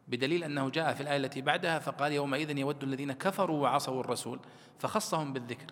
[0.09, 4.40] بدليل أنه جاء في الآية التي بعدها فقال يومئذ يود الذين كفروا وعصوا الرسول
[4.78, 5.66] فخصهم بالذكر.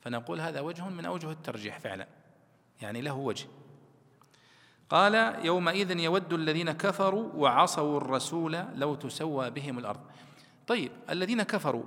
[0.00, 2.06] فنقول هذا وجه من أوجه الترجيح فعلا.
[2.82, 3.46] يعني له وجه.
[4.90, 10.00] قال يومئذ يود الذين كفروا وعصوا الرسول لو تسوى بهم الأرض.
[10.66, 11.84] طيب الذين كفروا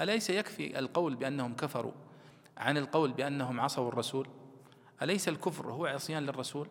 [0.00, 1.92] أليس يكفي القول بأنهم كفروا؟
[2.56, 4.28] عن القول بأنهم عصوا الرسول؟
[5.02, 6.68] أليس الكفر هو عصيان للرسول؟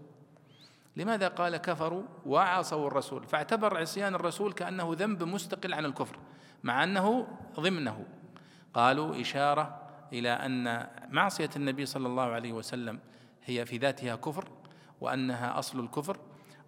[0.96, 6.20] لماذا قال كفروا وعصوا الرسول؟ فاعتبر عصيان الرسول كأنه ذنب مستقل عن الكفر
[6.64, 7.28] مع أنه
[7.60, 8.06] ضمنه.
[8.74, 9.82] قالوا إشارة
[10.14, 13.00] إلى أن معصية النبي صلى الله عليه وسلم
[13.46, 14.50] هي في ذاتها كفر
[15.02, 16.18] وأنها أصل الكفر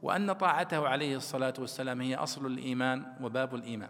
[0.02, 3.90] وأن طاعته عليه الصلاة والسلام هي أصل الإيمان وباب الإيمان.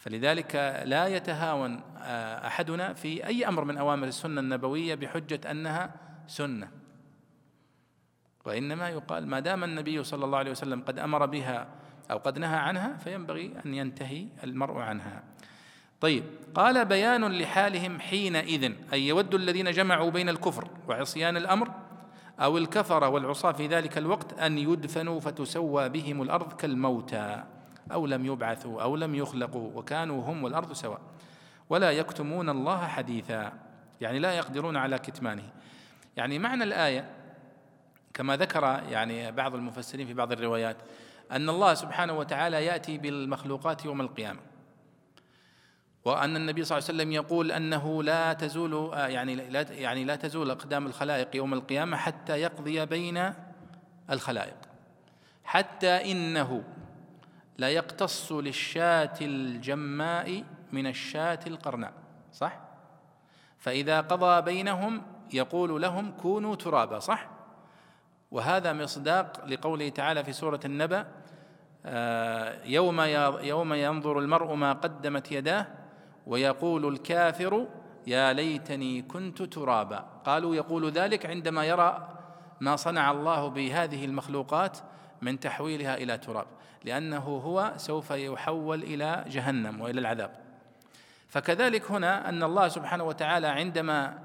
[0.00, 5.94] فلذلك لا يتهاون آه، أحدنا في أي أمر من أوامر السنة النبوية بحجة أنها
[6.26, 6.68] سنة.
[8.44, 11.68] وإنما يقال ما دام النبي صلى الله عليه وسلم قد أمر بها
[12.10, 15.22] أو قد نهى عنها فينبغي أن ينتهي المرء عنها.
[16.00, 16.24] طيب
[16.54, 21.70] قال بيان لحالهم حينئذ أي يود الذين جمعوا بين الكفر وعصيان الأمر
[22.40, 27.44] أو الكفر والعصاة في ذلك الوقت أن يدفنوا فتسوى بهم الأرض كالموتى.
[27.92, 31.00] أو لم يبعثوا أو لم يخلقوا وكانوا هم والأرض سواء.
[31.70, 33.52] ولا يكتمون الله حديثا
[34.00, 35.50] يعني لا يقدرون على كتمانه.
[36.16, 37.10] يعني معنى الآية
[38.14, 40.76] كما ذكر يعني بعض المفسرين في بعض الروايات
[41.32, 44.40] أن الله سبحانه وتعالى يأتي بالمخلوقات يوم القيامة.
[46.04, 50.50] وأن النبي صلى الله عليه وسلم يقول أنه لا تزول يعني لا يعني لا تزول
[50.50, 53.32] أقدام الخلائق يوم القيامة حتى يقضي بين
[54.10, 54.56] الخلائق.
[55.44, 56.64] حتى إنه
[57.60, 61.92] لا يقتص للشاة الجماء من الشاة القرناء
[62.32, 62.60] صح؟
[63.58, 67.28] فإذا قضى بينهم يقول لهم كونوا ترابا صح؟
[68.30, 71.06] وهذا مصداق لقوله تعالى في سورة النبأ
[71.86, 73.00] آه، يوم
[73.40, 75.66] يوم ينظر المرء ما قدمت يداه
[76.26, 77.66] ويقول الكافر
[78.06, 79.98] يا ليتني كنت ترابا.
[80.24, 82.08] قالوا يقول ذلك عندما يرى
[82.60, 84.78] ما صنع الله بهذه المخلوقات
[85.22, 86.46] من تحويلها إلى تراب.
[86.84, 90.30] لأنه هو سوف يحول إلى جهنم وإلى العذاب.
[91.28, 94.18] فكذلك هنا أن الله سبحانه وتعالى عندما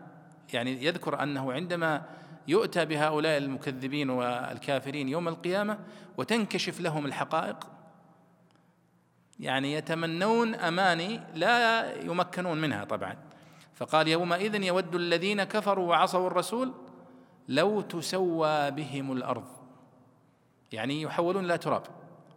[0.54, 2.02] يعني يذكر أنه عندما
[2.48, 5.80] يؤتى بهؤلاء المكذبين والكافرين يوم القيامة
[6.18, 7.68] وتنكشف لهم الحقائق
[9.40, 13.16] يعني يتمنون أماني لا يمكنون منها طبعا.
[13.74, 16.74] فقال يومئذ يود الذين كفروا وعصوا الرسول
[17.48, 19.48] لو تسوى بهم الأرض.
[20.72, 21.84] يعني يحولون إلى تراب.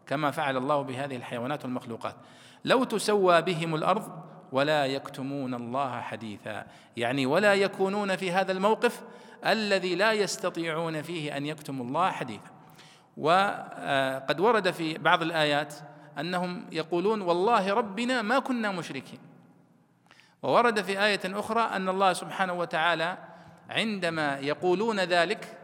[0.09, 2.14] كما فعل الله بهذه الحيوانات والمخلوقات.
[2.64, 4.22] لو تسوى بهم الأرض
[4.52, 6.66] ولا يكتمون الله حديثا.
[6.97, 9.02] يعني ولا يكونون في هذا الموقف
[9.47, 12.51] الذي لا يستطيعون فيه أن يكتموا الله حديثا.
[13.16, 15.74] وقد ورد في بعض الآيات
[16.18, 19.18] أنهم يقولون والله ربنا ما كنا مشركين.
[20.43, 23.18] وورد في آية أخرى أن الله سبحانه وتعالى
[23.70, 25.59] عندما يقولون ذلك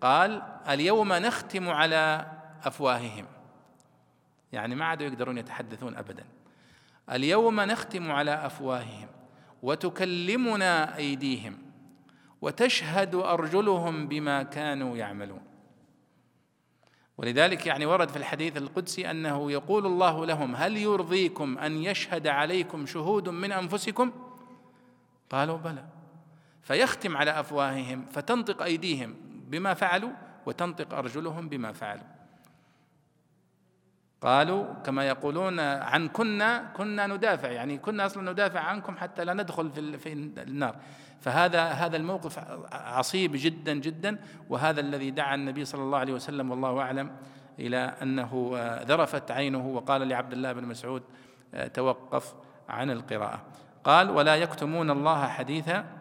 [0.00, 2.26] قال اليوم نختم على
[2.64, 3.26] أفواههم.
[4.52, 6.24] يعني ما عادوا يقدرون يتحدثون ابدا.
[7.10, 9.08] اليوم نختم على أفواههم
[9.62, 11.58] وتكلمنا أيديهم
[12.42, 15.40] وتشهد أرجلهم بما كانوا يعملون.
[17.18, 22.86] ولذلك يعني ورد في الحديث القدسي أنه يقول الله لهم هل يرضيكم أن يشهد عليكم
[22.86, 24.12] شهود من أنفسكم؟
[25.30, 25.84] قالوا بلى.
[26.62, 29.14] فيختم على أفواههم فتنطق أيديهم
[29.48, 30.10] بما فعلوا
[30.46, 32.17] وتنطق أرجلهم بما فعلوا.
[34.20, 39.70] قالوا كما يقولون عن كنا كنا ندافع يعني كنا أصلا ندافع عنكم حتى لا ندخل
[39.70, 40.76] في في النار.
[41.20, 42.38] فهذا هذا الموقف
[42.72, 44.18] عصيب جدا جدا
[44.48, 47.10] وهذا الذي دعا النبي صلى الله عليه وسلم والله أعلم
[47.58, 48.50] إلى أنه
[48.82, 51.02] ذرفت عينه وقال لعبد الله بن مسعود
[51.74, 52.34] توقف
[52.68, 53.42] عن القراءة.
[53.84, 55.97] قال ولا يكتمون الله حديثا آه،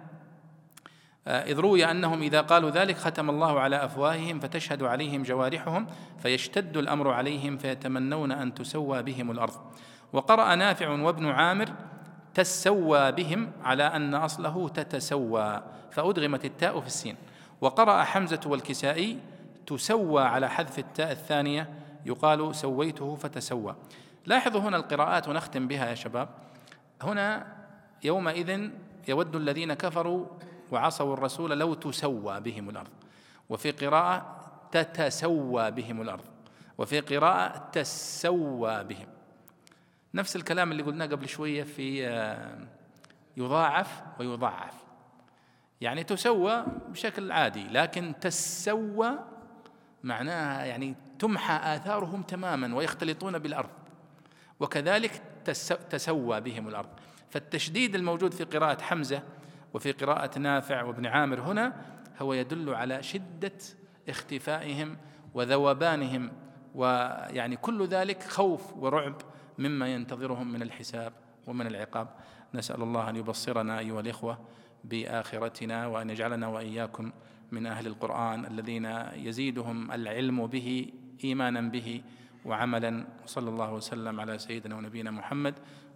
[1.27, 5.87] إذ روي أنهم إذا قالوا ذلك ختم الله على أفواههم فتشهد عليهم جوارحهم
[6.19, 9.53] فيشتد الأمر عليهم فيتمنون أن تسوى بهم الأرض.
[10.13, 11.69] وقرأ نافع وابن عامر
[12.33, 17.15] تسوى بهم على أن أصله تتسوى فأدغمت التاء في السين.
[17.61, 19.19] وقرأ حمزة والكسائي
[19.65, 21.69] تسوى على حذف التاء الثانية
[22.05, 23.75] يقال سويته فتسوى.
[24.25, 26.29] لاحظوا هنا القراءات ونختم بها يا شباب.
[27.01, 27.47] هنا
[28.03, 28.69] يومئذ
[29.07, 30.25] يود الذين كفروا
[30.71, 32.89] وعصوا الرسول لو تسوى بهم الأرض.
[33.49, 34.37] وفي قراءة
[34.71, 36.25] تتسوى بهم الأرض.
[36.77, 39.07] وفي قراءة تسوى بهم.
[40.13, 42.67] نفس الكلام اللي قلناه قبل شوية في آه،
[43.37, 44.73] يضاعف ويضعف.
[45.81, 49.11] يعني تسوى بشكل عادي لكن تسوى
[50.03, 53.69] معناها يعني تمحى آثارهم تماما ويختلطون بالأرض.
[54.59, 55.21] وكذلك
[55.89, 56.89] تسوى بهم الأرض.
[57.29, 59.23] فالتشديد الموجود في قراءة حمزة
[59.77, 61.73] وفي قراءة نافع وابن عامر هنا
[62.19, 63.57] هو يدل على شدة
[64.09, 64.97] اختفائهم
[65.33, 66.31] وذوبانهم
[66.75, 69.15] ويعني كل ذلك خوف ورعب
[69.57, 71.13] مما ينتظرهم من الحساب
[71.47, 72.07] ومن العقاب.
[72.53, 74.39] نسأل الله أن يبصرنا أيها الإخوة
[74.83, 77.11] بآخرتنا وأن يجعلنا وإياكم
[77.51, 78.85] من أهل القرآن الذين
[79.15, 80.91] يزيدهم العلم به
[81.23, 82.01] إيمانا به
[82.45, 83.07] وعملا.
[83.23, 85.53] وصلى الله وسلم على سيدنا ونبينا محمد